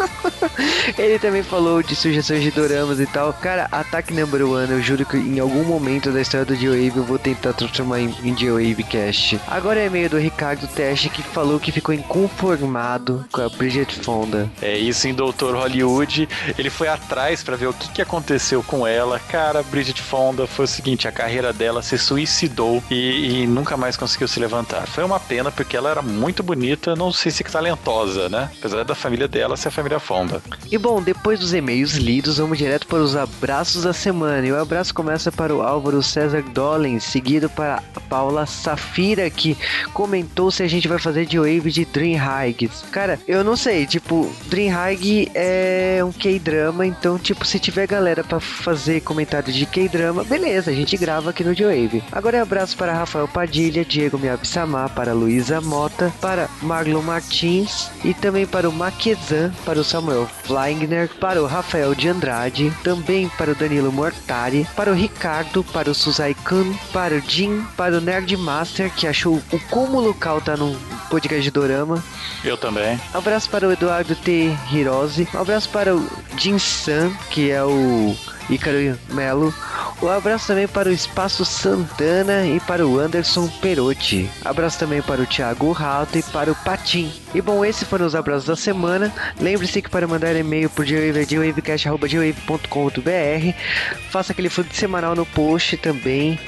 Ele 0.98 1.18
também 1.18 1.42
falou 1.42 1.82
de 1.82 1.94
sugestões 1.94 2.42
de 2.42 2.50
doramas 2.50 3.00
e 3.00 3.06
tal. 3.06 3.32
Cara, 3.32 3.68
Ataque 3.70 4.12
Number 4.12 4.46
One, 4.46 4.72
eu 4.72 4.82
juro 4.82 5.04
que 5.04 5.16
em 5.16 5.38
algum 5.38 5.64
momento 5.64 6.10
da 6.10 6.20
história 6.20 6.46
do 6.46 6.54
G-Wave 6.54 6.96
eu 6.96 7.04
vou 7.04 7.18
tentar 7.18 7.52
transformar 7.52 8.00
em, 8.00 8.14
em 8.24 8.36
G-Wave 8.36 8.82
Cast. 8.84 9.40
Agora 9.46 9.80
é 9.80 9.88
meio 9.88 10.08
do 10.10 10.18
Ricardo 10.18 10.66
Teste 10.66 11.08
que 11.08 11.22
falou 11.22 11.60
que 11.60 11.72
ficou 11.72 11.94
inconformado 11.94 13.24
com 13.30 13.40
a 13.40 13.48
Bridget 13.48 14.00
Fonda. 14.00 14.50
É 14.60 14.76
isso 14.76 15.06
em 15.06 15.14
Doutor 15.14 15.49
Hollywood. 15.58 16.28
Ele 16.58 16.70
foi 16.70 16.88
atrás 16.88 17.42
para 17.42 17.56
ver 17.56 17.66
o 17.66 17.72
que, 17.72 17.90
que 17.90 18.02
aconteceu 18.02 18.62
com 18.62 18.86
ela. 18.86 19.18
Cara, 19.18 19.62
Bridget 19.62 20.00
Fonda 20.00 20.46
foi 20.46 20.64
o 20.64 20.68
seguinte: 20.68 21.06
a 21.06 21.12
carreira 21.12 21.52
dela 21.52 21.82
se 21.82 21.98
suicidou 21.98 22.82
e, 22.90 23.42
e 23.42 23.46
nunca 23.46 23.76
mais 23.76 23.96
conseguiu 23.96 24.28
se 24.28 24.40
levantar. 24.40 24.86
Foi 24.86 25.04
uma 25.04 25.20
pena 25.20 25.50
porque 25.50 25.76
ela 25.76 25.90
era 25.90 26.02
muito 26.02 26.42
bonita, 26.42 26.96
não 26.96 27.12
sei 27.12 27.30
se 27.30 27.44
talentosa, 27.50 28.28
né? 28.28 28.50
Apesar 28.58 28.84
da 28.84 28.94
família 28.94 29.26
dela 29.26 29.56
ser 29.56 29.68
a 29.68 29.70
família 29.70 29.98
Fonda. 29.98 30.42
E 30.70 30.78
bom, 30.78 31.02
depois 31.02 31.38
dos 31.40 31.52
e-mails 31.52 31.94
lidos, 31.94 32.38
vamos 32.38 32.56
direto 32.56 32.86
para 32.86 32.98
os 32.98 33.16
abraços 33.16 33.82
da 33.82 33.92
semana. 33.92 34.46
E 34.46 34.52
o 34.52 34.60
abraço 34.60 34.94
começa 34.94 35.32
para 35.32 35.54
o 35.54 35.62
Álvaro 35.62 36.02
César 36.02 36.42
Dolen, 36.42 37.00
seguido 37.00 37.50
para 37.50 37.82
a 37.94 38.00
Paula 38.00 38.46
Safira, 38.46 39.28
que 39.28 39.56
comentou 39.92 40.50
se 40.50 40.62
a 40.62 40.68
gente 40.68 40.88
vai 40.88 40.98
fazer 40.98 41.26
de 41.26 41.38
Wave 41.38 41.70
de 41.70 41.84
Dream 41.84 42.18
Higgs. 42.18 42.84
Cara, 42.90 43.18
eu 43.26 43.42
não 43.42 43.56
sei, 43.56 43.86
tipo, 43.86 44.32
Dream 44.46 44.72
High 44.72 45.30
é 45.40 46.04
um 46.04 46.12
K-drama, 46.12 46.86
então, 46.86 47.18
tipo, 47.18 47.46
se 47.46 47.58
tiver 47.58 47.86
galera 47.86 48.22
para 48.22 48.38
fazer 48.38 49.00
comentário 49.00 49.50
de 49.50 49.64
K-drama, 49.64 50.22
beleza, 50.22 50.70
a 50.70 50.74
gente 50.74 50.96
grava 50.98 51.30
aqui 51.30 51.42
no 51.42 51.54
J-Wave. 51.54 52.02
Agora 52.12 52.36
é 52.36 52.40
abraço 52.40 52.76
para 52.76 52.92
Rafael 52.92 53.26
Padilha, 53.26 53.84
Diego 53.84 54.18
Miabissamá, 54.18 54.88
para 54.88 55.14
Luísa 55.14 55.60
Mota, 55.60 56.12
para 56.20 56.48
Marlon 56.60 57.02
Martins 57.02 57.90
e 58.04 58.12
também 58.12 58.46
para 58.46 58.68
o 58.68 58.72
Maquezan, 58.72 59.50
para 59.64 59.80
o 59.80 59.84
Samuel 59.84 60.28
Fleingner, 60.44 61.08
para 61.18 61.42
o 61.42 61.46
Rafael 61.46 61.94
de 61.94 62.08
Andrade, 62.08 62.72
também 62.84 63.28
para 63.30 63.52
o 63.52 63.54
Danilo 63.54 63.90
Mortari, 63.90 64.66
para 64.76 64.90
o 64.90 64.94
Ricardo, 64.94 65.64
para 65.64 65.90
o 65.90 65.94
Suzai 65.94 66.34
Kun, 66.34 66.74
para 66.92 67.14
o 67.14 67.20
Jim, 67.20 67.64
para 67.76 67.96
o 67.96 68.00
Nerd 68.00 68.36
Master, 68.36 68.92
que 68.94 69.06
achou 69.06 69.40
o 69.50 69.58
como 69.70 69.98
o 69.98 70.00
local 70.00 70.40
tá 70.40 70.56
no 70.56 70.76
podcast 71.10 71.42
de 71.42 71.50
Dorama. 71.50 72.02
Eu 72.44 72.56
também. 72.56 72.98
Um 73.14 73.18
abraço 73.18 73.50
para 73.50 73.68
o 73.68 73.72
Eduardo 73.72 74.14
T. 74.14 74.56
Hirose. 74.72 75.28
Um 75.34 75.40
abraço 75.40 75.68
para 75.68 75.94
o 75.94 76.08
Jin 76.38 76.58
San, 76.58 77.10
que 77.30 77.50
é 77.50 77.62
o 77.62 78.16
Ícaro 78.48 78.98
Melo. 79.10 79.52
Um 80.02 80.08
abraço 80.08 80.46
também 80.46 80.66
para 80.66 80.88
o 80.88 80.92
Espaço 80.92 81.44
Santana 81.44 82.46
e 82.46 82.58
para 82.60 82.86
o 82.86 82.98
Anderson 82.98 83.46
Perotti. 83.60 84.30
Abraço 84.44 84.78
também 84.78 85.02
para 85.02 85.20
o 85.20 85.26
Thiago 85.26 85.72
Rato 85.72 86.16
e 86.16 86.22
para 86.22 86.50
o 86.50 86.54
Patim. 86.54 87.12
E 87.34 87.42
bom, 87.42 87.64
esses 87.64 87.86
foram 87.86 88.06
os 88.06 88.14
abraços 88.14 88.46
da 88.46 88.56
semana. 88.56 89.12
Lembre-se 89.38 89.82
que 89.82 89.90
para 89.90 90.06
mandar 90.06 90.34
e-mail 90.34 90.70
por 90.70 90.86
gwavecast.com.br 90.86 93.54
faça 94.10 94.32
aquele 94.32 94.48
fluxo 94.48 94.74
semanal 94.74 95.14
no 95.14 95.26
post 95.26 95.76
também. 95.76 96.38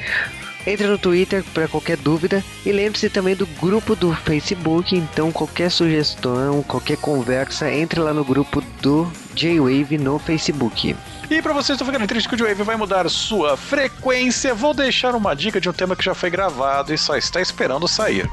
Entre 0.67 0.87
no 0.87 0.99
Twitter 0.99 1.45
para 1.53 1.69
qualquer 1.69 1.97
dúvida 1.97 2.43
e 2.65 2.73
lembre-se 2.73 3.11
também 3.11 3.35
do 3.35 3.47
grupo 3.47 3.97
do 3.97 4.15
Facebook. 4.15 4.97
Então, 4.97 5.33
qualquer 5.33 5.71
sugestão, 5.71 6.63
qualquer 6.63 6.97
conversa, 6.97 7.73
entre 7.73 8.01
lá 8.01 8.13
no 8.13 8.25
grupo 8.25 8.61
do 8.81 9.11
J-Wave 9.35 9.99
no 9.99 10.19
Facebook. 10.19 10.95
E 11.31 11.41
para 11.41 11.53
vocês 11.53 11.77
estão 11.77 11.87
ficando 11.87 12.07
triste 12.07 12.29
que 12.29 12.35
o 12.35 12.39
J-Wave 12.39 12.63
vai 12.63 12.77
mudar 12.77 13.09
sua 13.09 13.57
frequência, 13.57 14.55
vou 14.55 14.75
deixar 14.75 15.15
uma 15.15 15.35
dica 15.35 15.61
de 15.61 15.69
um 15.69 15.73
tema 15.73 15.97
que 15.97 16.05
já 16.05 16.15
foi 16.15 16.31
gravado 16.31 16.93
e 16.93 16.99
só 16.99 17.17
está 17.17 17.41
esperando 17.41 17.89
sair. 17.89 18.29